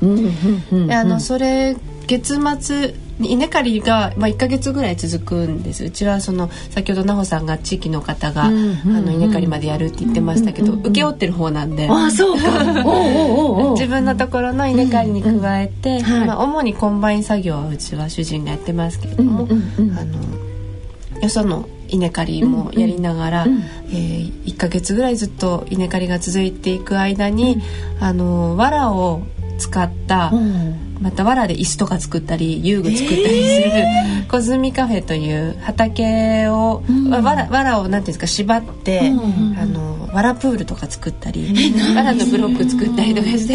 [0.87, 5.85] であのそれ月末稲刈りが、まあ、1か月ぐらい続くんです。
[5.85, 11.89] うちはその先ほど奈穂さんが地域の方が、うんうんうん、あの稲刈りまでやるって言ってましたけど、うんうん、請け負ってる方なんで。
[11.91, 12.43] あそうか。
[13.73, 27.63] 自分のところの稲刈りに加えて、うんうん、まあ、主にコンバイン作業はうちは主人がやってますけれども、うんうんうん、あのよその稲刈りもやりながら、うんうん、えー、1か月ぐらいずっと稲刈りが続いていく間に、
[27.99, 29.23] うん、あの藁を
[29.59, 41.53] 使った、うんまた藁で椅子とか作ったり遊具作ったりする、えー、コズミカフェという畑を、うん、わら藁をなんていうんですか縛って、うん、あの藁プールとか作ったり
[41.95, 43.55] 藁のブロック作ったりとかして、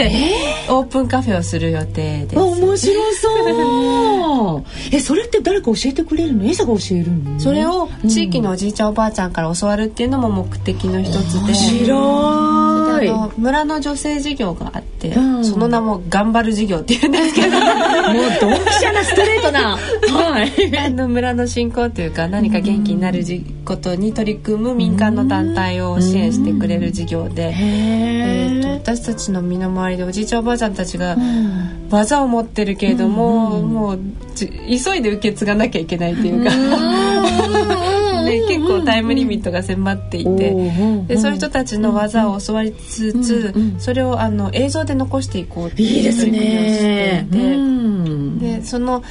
[0.68, 2.40] えー、オープンカフェをする予定です。
[2.40, 4.64] 面白そう。
[4.92, 6.46] えそれって誰か教えてくれるの？
[6.46, 7.40] エサが教えるの？
[7.40, 11.40] それを地域のおじいちゃんおばあちゃんから教わるっていうのも目的の一つで。
[11.40, 13.12] 面白い。
[13.38, 17.60] 村の女性事業があって、うん、その名も頑張る事業っていうんですけど。
[18.12, 31.16] もうドンピシャなストレートな、はい、あの村の振興というか何か元気になるじことに取り組む民間の団体を支援してくれる事業で、えーと、私たちの身の回りでおじいちゃんおばあちゃんたちが
[31.90, 34.00] 技を持ってるけれども、もう
[34.36, 36.52] 急いで受け継がなきゃいけないというか。
[38.82, 40.54] タイムリミットが迫っていて
[41.08, 49.04] でそういう人たちの技を教わりつつそれをあの映像で残していこうっていう取り組みをしていてでその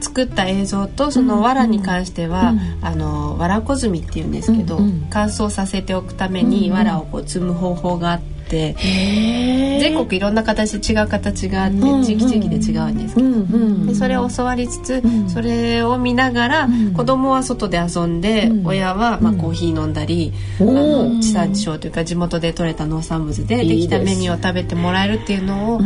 [0.00, 8.20] 作った映像とその藁に関しては、うん、あの藁こずみっていうんですけど、うんうん、乾燥させておくために藁をこう積む方法があっ
[8.54, 9.74] て。
[9.80, 25.80] 全国いろんな形で違う形があって地域地域で違うんですけど、でそれを教わりつつ、それを見ながら、子供は外で遊んで、親はまあコーヒー飲んだり、あの地産地消というか地元で採れた農産物でできたメニューを食べてもらえるっていうのを、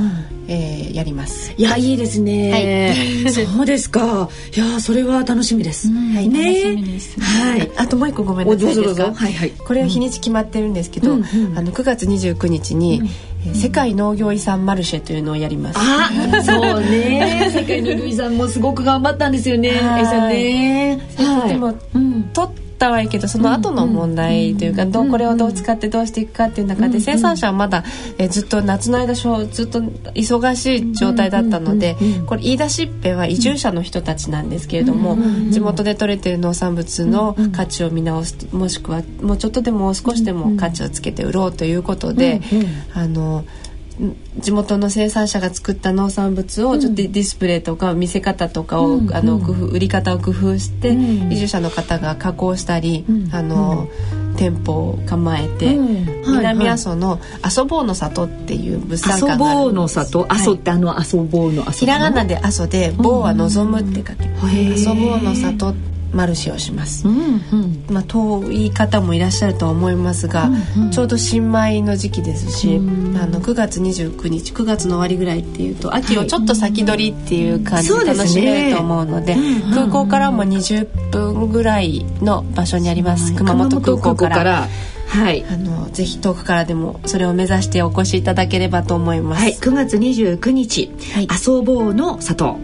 [0.47, 1.53] えー、やります。
[1.57, 2.95] いや、いいですね。
[3.25, 4.29] はい、 そうですか。
[4.57, 5.89] いや、それは楽しみです。
[5.89, 6.77] はい、ね。
[7.21, 7.71] はい。
[7.77, 9.13] あともう一個ごめんなさいですか？
[9.15, 9.51] はいはい。
[9.51, 13.03] これは日にち決まってるんですけど、あの9月29日に、
[13.55, 15.79] 世界農業遺産マルシェというのをやります。
[15.79, 17.51] あ、そうね。
[17.53, 19.71] 世界農業遺産もすごく頑張ったんですよね。
[19.71, 20.01] は
[20.31, 20.35] い。
[20.35, 20.99] ね。
[21.17, 27.85] はい、でも、うん、とったはいいけどその後の問題というか、どうこれをどう使ってどうしていくかっていう中で、生産者はまだ、
[28.19, 29.23] えずっと夏の間ず
[29.65, 35.19] っと忙しい状態だったので、これ言い出しっぺは移住者の人たちなんですけれども、
[35.51, 42.41] 地元で採れてる農産物の価値を見直すもしくはもうちょっとでも少しでも価値をつけて売ろうということで、
[42.95, 43.45] あの。
[44.39, 53.89] 地元の生産者が作った農産物をちょっとディスプレイとか見せ方とかを、うん、あの工夫売り方を工夫して、うん、移住者の方が加工したり、うん、あの、
[54.37, 55.77] 店舗を構えて、
[56.27, 64.57] 南阿蘇の遊ぼうの里っていう物産館がある遊ぼうの里阿蘇ってあの遊ぼうのひらがなで阿蘇で「ぼう」は望むって書きます。
[64.57, 84.69] 遊ぼうの里ってマルシェをします、うんうん、まあ、遠い方もいらっしゃるとは思いますが、うんうん、ちょうど新米の時期ですし、うん、あの9月29日9月の終わりぐらいっていうと秋をちょっと先取りっていう感じで楽しめると思うのではいでね、空港からも20分ぐらいの場所にあります、熊本空港から。
[85.09, 89.43] はい、あのぜひ遠くからでもそれを目指してお越しいただければと思います。
[89.43, 92.59] はい、9月29日、はい、遊ぼうの里。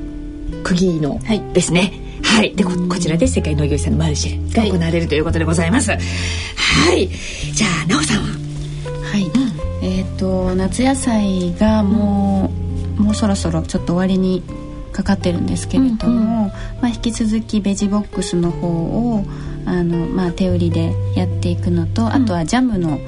[0.63, 1.21] 釘の
[1.53, 1.81] ですね。
[1.81, 2.55] はいはい。
[2.55, 5.93] でここちらで世界農業遺産のマルシェが行われるということでございます。
[5.93, 5.97] は
[6.95, 8.29] い、じゃあ奈緒さんは？
[9.13, 12.51] はい、うん、えっ、ー、と夏野菜がも
[12.97, 14.43] う、うん、もうそろそろちょっと終わりに
[14.93, 16.53] かかってるんですけれども、うんうん、ま
[16.83, 19.25] あ、引き続きベジボックスの方を
[19.67, 23.01] あの、まあ、手売りでやっていくのと、あとはジャムの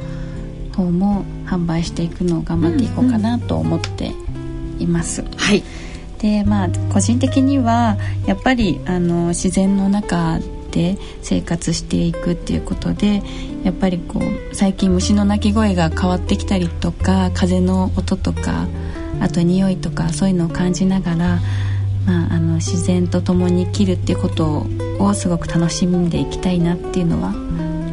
[0.74, 4.12] 方も販売していくのを頑張っていこうかなと思って
[4.78, 5.24] います。
[5.36, 5.62] はい
[6.18, 7.96] でまあ個人的には
[8.26, 10.38] やっぱりあの自然の中
[10.70, 13.22] で生活していくっていうことで
[13.64, 18.68] やっぱりこう最近虫の鳴き声が変わってきたりとか風の音とか
[19.20, 21.16] あと匂いとかそういうのを感じながら、
[22.06, 24.66] まあ、あの自然と共に生きるっていうこと
[24.98, 27.32] をすごく楽しんでいきたいなっていうのは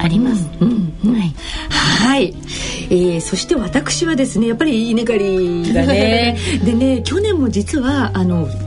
[0.03, 0.49] あります。
[0.59, 1.33] うんうん、はい、
[1.69, 2.35] はい、
[2.89, 5.17] えー、そして私はですねやっぱり稲刈
[5.65, 6.37] りがね。
[6.63, 8.62] でね去年も実はあのね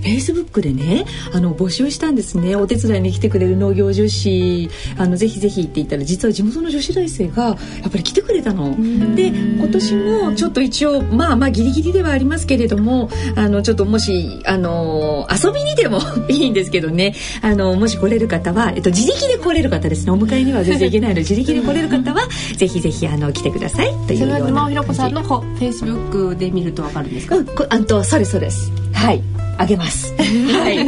[0.00, 2.56] フェイスブックでねあの募集したんですね。
[2.56, 4.70] お手伝いに来てくれる農業女子。
[4.96, 7.54] あのぜひぜひって言ったら実は地元の女子大生がや
[7.88, 8.76] っぱり来てくれたの。
[9.14, 17.14] で今年もちょっと一応まあまあギリギリではありますけれどもあのちょっともしあの遊びにでも いいんですけどね。
[17.42, 20.12] あのもし来れる方は、えっと、自力で来れる方ですね。
[20.12, 23.94] お迎えには全然いけないので自力で来れる方はぜひぜひあの来てください。
[24.06, 24.38] というような。
[24.38, 28.72] それはひろこさんのフェイスブックで見るとわかるんですか、うん、あとそれそうです。
[28.92, 30.14] はいあげます。
[30.16, 30.80] はい。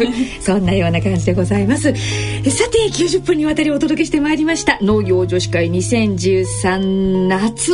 [0.40, 1.92] そんなような感じでございます。
[1.92, 4.78] さて、90分にわたりお届けしてまいりました。
[4.80, 7.72] 農業女子会2013夏。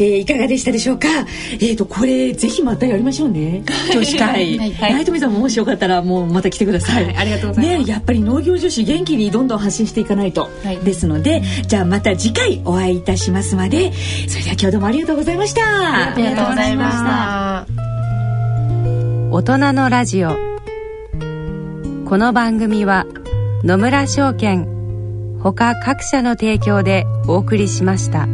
[0.00, 1.06] えー、いかがでしたでしょうか？
[1.52, 3.62] えっ、ー、と、これ、ぜひまたやりましょうね。
[3.94, 4.58] 女子会。
[4.58, 4.92] はい。
[4.92, 7.04] ナイトミさんももしよかったら、もうまた来てください。
[7.04, 7.78] はい、ありがとうございます。
[7.86, 10.50] ね、やっぱり農業女子元気にどんどん発信していかないと。
[10.64, 13.92] はい、ですので、じゃあまた次回お会いいたしますまで、
[14.26, 15.62] それでは今日どうもありがとうございました。
[15.62, 17.97] ありがとうございました。
[19.30, 20.30] 大人のラジオ
[22.06, 23.04] この番組は
[23.62, 24.64] 野村証券
[25.42, 28.26] ほか各社の提供でお送りしました。